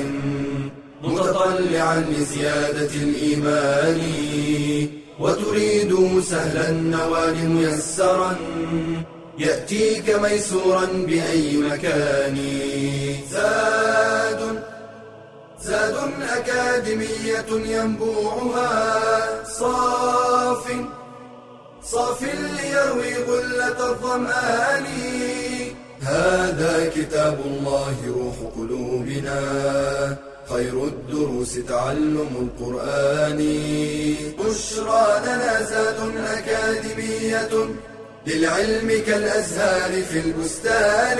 متطلعا 1.02 2.04
لزيادة 2.10 2.94
الإيمان 2.94 4.00
وتريد 5.20 6.20
سهلا 6.20 6.68
النوال 6.68 7.48
ميسرا 7.48 8.36
يأتيك 9.38 10.10
ميسورا 10.22 10.84
بأي 10.84 11.56
مكان. 11.56 12.36
زاد 13.30 14.62
زاد 15.62 15.96
أكاديمية 16.36 17.50
ينبوعها 17.50 19.44
صاف 19.44 20.64
صاف 21.82 22.22
ليروي 22.22 23.14
غلة 23.14 23.90
الظمآن. 23.90 24.86
هذا 26.02 26.90
كتاب 26.96 27.38
الله 27.46 27.96
روح 28.08 28.36
قلوبنا. 28.56 29.40
خير 30.50 30.84
الدروس 30.84 31.54
تعلم 31.68 32.50
القرآن. 32.60 33.38
بشرى 34.38 35.20
لنا 35.22 35.62
زاد 35.62 36.16
أكاديمية 36.16 37.68
للعلم 38.26 39.02
كالأزهار 39.06 40.02
في 40.02 40.18
البستان. 40.18 41.18